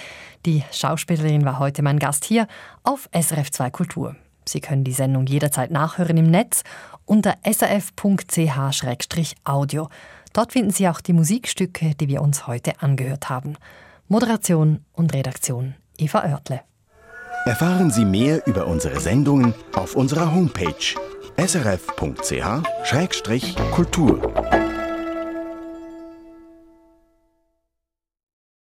[0.47, 2.47] Die Schauspielerin war heute mein Gast hier
[2.85, 4.15] auf SRF 2 Kultur.
[4.45, 6.63] Sie können die Sendung jederzeit nachhören im Netz
[7.07, 7.89] unter srf.ch-audio.
[10.33, 13.57] Dort finden Sie auch die Musikstücke, die wir uns heute angehört haben.
[14.09, 16.61] Moderation und Redaktion Eva Oertle.
[17.47, 20.95] Erfahren Sie mehr über unsere Sendungen auf unserer Homepage
[21.37, 22.03] srf.ch-kultur.